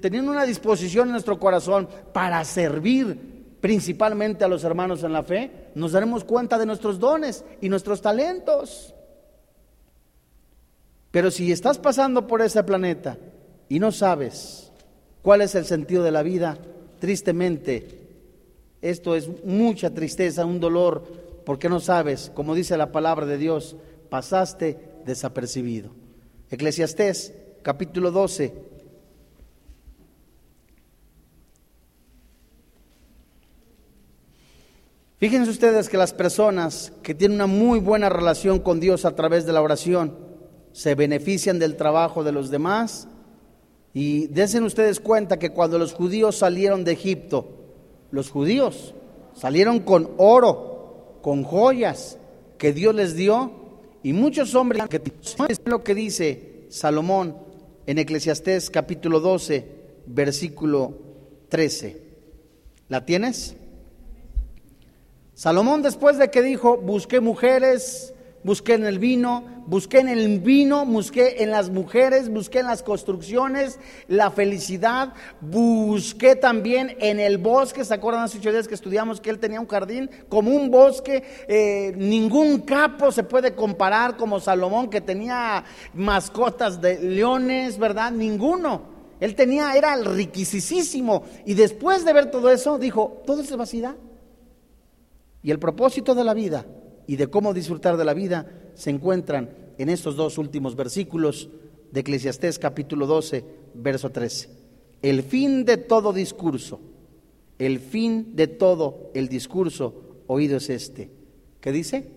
[0.00, 5.68] teniendo una disposición en nuestro corazón para servir principalmente a los hermanos en la fe,
[5.74, 8.94] nos daremos cuenta de nuestros dones y nuestros talentos.
[11.10, 13.18] Pero si estás pasando por ese planeta
[13.68, 14.72] y no sabes
[15.22, 16.56] cuál es el sentido de la vida,
[16.98, 18.08] tristemente,
[18.80, 21.04] esto es mucha tristeza, un dolor,
[21.44, 23.76] porque no sabes, como dice la palabra de Dios,
[24.08, 25.90] pasaste desapercibido.
[26.50, 28.69] Eclesiastés capítulo 12.
[35.20, 39.44] Fíjense ustedes que las personas que tienen una muy buena relación con Dios a través
[39.44, 40.16] de la oración
[40.72, 43.06] se benefician del trabajo de los demás
[43.92, 47.50] y desen ustedes cuenta que cuando los judíos salieron de Egipto,
[48.10, 48.94] los judíos
[49.34, 52.16] salieron con oro, con joyas
[52.56, 53.52] que Dios les dio
[54.02, 55.02] y muchos hombres que
[55.50, 57.36] es lo que dice Salomón
[57.84, 59.66] en Eclesiastés capítulo 12,
[60.06, 60.94] versículo
[61.50, 62.08] 13.
[62.88, 63.59] ¿La tienes?
[65.40, 68.12] Salomón después de que dijo, busqué mujeres,
[68.44, 72.82] busqué en el vino, busqué en el vino, busqué en las mujeres, busqué en las
[72.82, 79.18] construcciones, la felicidad, busqué también en el bosque, ¿se acuerdan hace ocho días que estudiamos
[79.18, 81.24] que él tenía un jardín como un bosque?
[81.48, 85.64] Eh, ningún capo se puede comparar como Salomón que tenía
[85.94, 88.12] mascotas de leones, ¿verdad?
[88.12, 88.82] Ninguno.
[89.20, 91.22] Él tenía, era riquisísimo.
[91.46, 93.94] Y después de ver todo eso, dijo, todo es vacidad.
[95.42, 96.66] Y el propósito de la vida
[97.06, 101.48] y de cómo disfrutar de la vida se encuentran en estos dos últimos versículos
[101.90, 104.48] de Eclesiastés capítulo 12, verso 13.
[105.02, 106.80] El fin de todo discurso,
[107.58, 111.10] el fin de todo el discurso oído es este.
[111.60, 112.08] ¿Qué dice?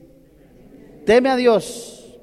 [1.05, 2.17] Teme a Dios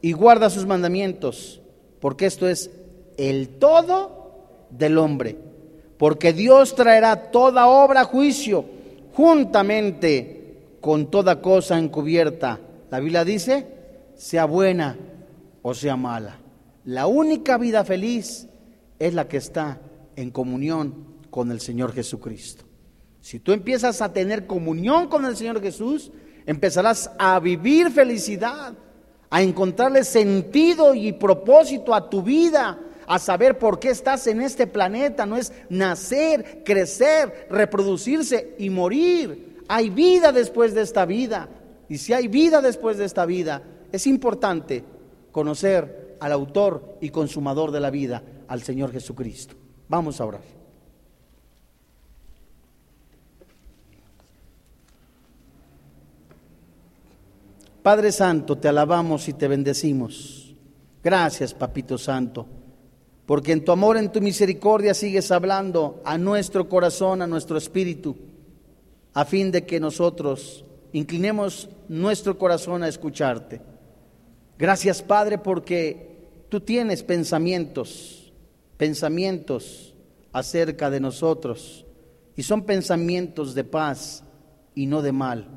[0.00, 1.60] y guarda sus mandamientos,
[2.00, 2.70] porque esto es
[3.16, 5.36] el todo del hombre.
[5.98, 8.64] Porque Dios traerá toda obra a juicio
[9.12, 10.37] juntamente
[10.88, 12.58] con toda cosa encubierta.
[12.90, 13.66] La Biblia dice,
[14.16, 14.96] sea buena
[15.60, 16.38] o sea mala.
[16.86, 18.48] La única vida feliz
[18.98, 19.82] es la que está
[20.16, 22.64] en comunión con el Señor Jesucristo.
[23.20, 26.10] Si tú empiezas a tener comunión con el Señor Jesús,
[26.46, 28.72] empezarás a vivir felicidad,
[29.28, 34.66] a encontrarle sentido y propósito a tu vida, a saber por qué estás en este
[34.66, 35.26] planeta.
[35.26, 41.48] No es nacer, crecer, reproducirse y morir hay vida después de esta vida.
[41.88, 43.62] Y si hay vida después de esta vida,
[43.92, 44.82] es importante
[45.30, 49.54] conocer al autor y consumador de la vida, al Señor Jesucristo.
[49.88, 50.58] Vamos a orar.
[57.82, 60.54] Padre Santo, te alabamos y te bendecimos.
[61.02, 62.46] Gracias, Papito Santo,
[63.24, 68.16] porque en tu amor, en tu misericordia sigues hablando a nuestro corazón, a nuestro espíritu
[69.18, 73.60] a fin de que nosotros inclinemos nuestro corazón a escucharte.
[74.56, 78.32] Gracias Padre porque tú tienes pensamientos,
[78.76, 79.96] pensamientos
[80.30, 81.84] acerca de nosotros
[82.36, 84.22] y son pensamientos de paz
[84.76, 85.48] y no de mal,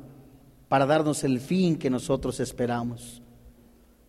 [0.66, 3.22] para darnos el fin que nosotros esperamos.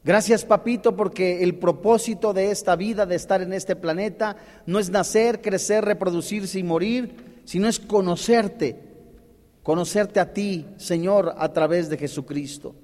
[0.03, 4.35] Gracias, papito, porque el propósito de esta vida, de estar en este planeta,
[4.65, 8.92] no es nacer, crecer, reproducirse y morir, sino es conocerte,
[9.63, 12.75] conocerte a ti, Señor, a través de Jesucristo.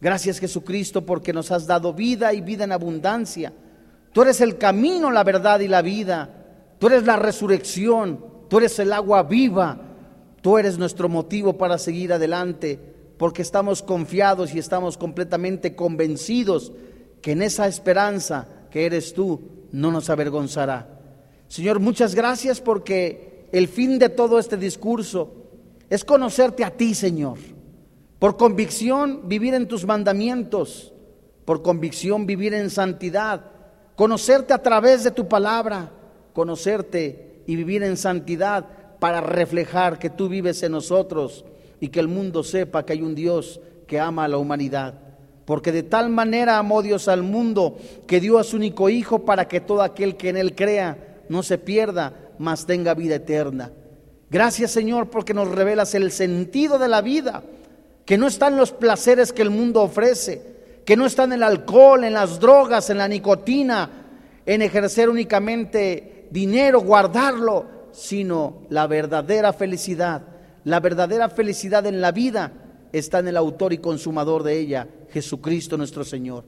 [0.00, 3.52] Gracias Jesucristo porque nos has dado vida y vida en abundancia.
[4.12, 6.28] Tú eres el camino, la verdad y la vida.
[6.78, 8.24] Tú eres la resurrección.
[8.48, 9.78] Tú eres el agua viva.
[10.42, 12.78] Tú eres nuestro motivo para seguir adelante
[13.18, 16.72] porque estamos confiados y estamos completamente convencidos
[17.20, 19.42] que en esa esperanza que eres tú
[19.72, 20.98] no nos avergonzará.
[21.46, 25.39] Señor, muchas gracias porque el fin de todo este discurso
[25.90, 27.38] es conocerte a ti, Señor.
[28.20, 30.94] Por convicción vivir en tus mandamientos,
[31.44, 33.44] por convicción vivir en santidad,
[33.96, 35.90] conocerte a través de tu palabra,
[36.32, 38.66] conocerte y vivir en santidad
[39.00, 41.44] para reflejar que tú vives en nosotros
[41.80, 44.94] y que el mundo sepa que hay un Dios que ama a la humanidad.
[45.44, 49.48] Porque de tal manera amó Dios al mundo que dio a su único Hijo para
[49.48, 53.72] que todo aquel que en Él crea no se pierda, mas tenga vida eterna.
[54.30, 57.42] Gracias Señor porque nos revelas el sentido de la vida,
[58.06, 60.40] que no están los placeres que el mundo ofrece,
[60.86, 63.90] que no están el alcohol, en las drogas, en la nicotina,
[64.46, 70.22] en ejercer únicamente dinero, guardarlo, sino la verdadera felicidad.
[70.64, 72.52] La verdadera felicidad en la vida
[72.92, 76.44] está en el autor y consumador de ella, Jesucristo nuestro Señor.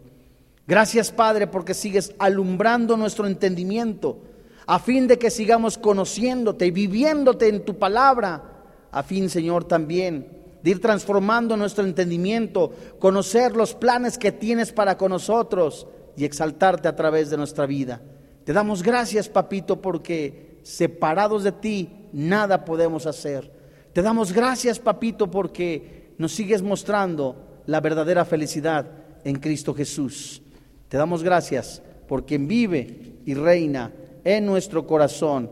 [0.66, 4.20] Gracias Padre porque sigues alumbrando nuestro entendimiento
[4.66, 8.42] a fin de que sigamos conociéndote y viviéndote en tu palabra,
[8.90, 14.96] a fin, Señor, también de ir transformando nuestro entendimiento, conocer los planes que tienes para
[14.96, 15.86] con nosotros
[16.16, 18.00] y exaltarte a través de nuestra vida.
[18.44, 23.50] Te damos gracias, papito, porque separados de ti nada podemos hacer.
[23.92, 28.86] Te damos gracias, papito, porque nos sigues mostrando la verdadera felicidad
[29.24, 30.42] en Cristo Jesús.
[30.88, 33.92] Te damos gracias por quien vive y reina
[34.24, 35.50] en nuestro corazón,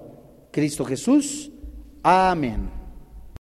[0.51, 1.51] Cristo Jesús.
[2.03, 2.80] Amén.